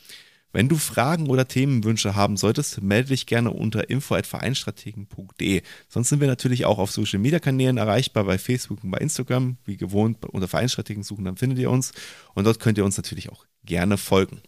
[0.52, 5.62] Wenn du Fragen oder Themenwünsche haben solltest, melde dich gerne unter info@vereinstrategen.de.
[5.88, 9.58] Sonst sind wir natürlich auch auf Social Media Kanälen erreichbar, bei Facebook und bei Instagram.
[9.64, 11.92] Wie gewohnt, unter Vereinstrategen suchen, dann findet ihr uns.
[12.34, 14.40] Und dort könnt ihr uns natürlich auch gerne folgen.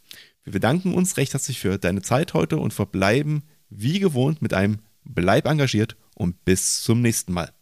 [0.43, 4.81] Wir bedanken uns recht herzlich für deine Zeit heute und verbleiben wie gewohnt mit einem
[5.05, 7.53] Bleib engagiert und bis zum nächsten Mal.